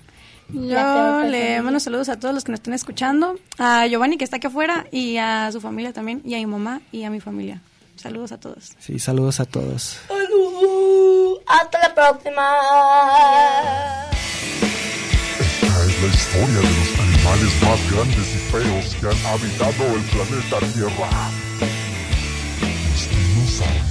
Yo 0.49 1.23
le 1.23 1.59
mando 1.63 1.79
saludos 1.79 2.09
a 2.09 2.19
todos 2.19 2.35
los 2.35 2.43
que 2.43 2.51
nos 2.51 2.59
están 2.59 2.75
escuchando, 2.75 3.39
a 3.57 3.88
Giovanni 3.88 4.17
que 4.17 4.23
está 4.23 4.38
aquí 4.38 4.45
afuera 4.47 4.85
y 4.91 5.17
a 5.17 5.51
su 5.51 5.59
familia 5.59 5.91
también, 5.91 6.21
y 6.23 6.35
a 6.35 6.38
mi 6.38 6.45
mamá 6.45 6.81
y 6.91 7.03
a 7.03 7.09
mi 7.09 7.19
familia. 7.19 7.61
Saludos 7.95 8.31
a 8.31 8.39
todos. 8.39 8.73
Sí, 8.79 8.99
saludos 8.99 9.39
a 9.39 9.45
todos. 9.45 9.97
Hasta 11.47 11.79
la 11.79 11.95
próxima. 11.95 12.43
Es 15.86 16.01
la 16.01 16.07
historia 16.07 16.59
de 16.59 16.63
los 16.63 16.99
animales 16.99 17.61
más 17.61 17.91
grandes 17.91 18.28
y 18.34 18.39
feos 18.51 18.95
que 18.99 19.05
han 19.07 19.25
habitado 19.28 19.95
el 19.95 20.01
planeta 20.03 20.59
Tierra. 20.73 21.09
Los 22.89 23.09
dinosaurios. 23.09 23.88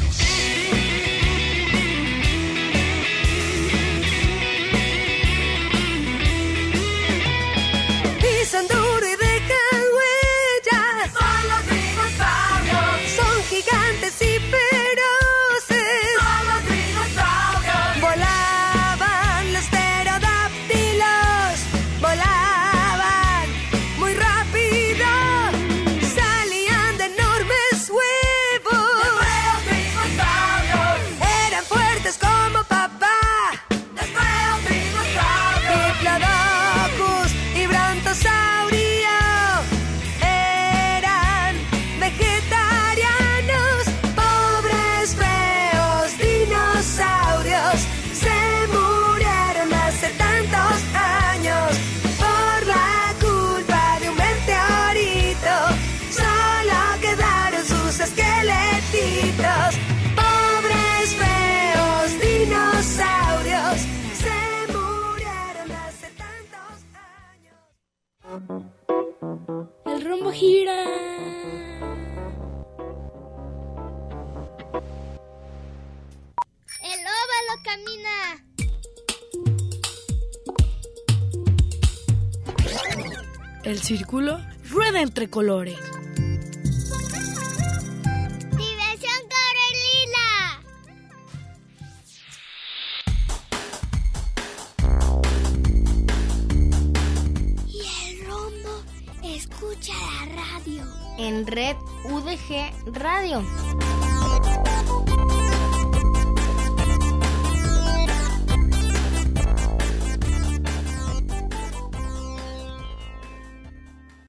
Círculo 83.97 84.39
rueda 84.69 85.01
entre 85.01 85.29
colores. 85.29 85.79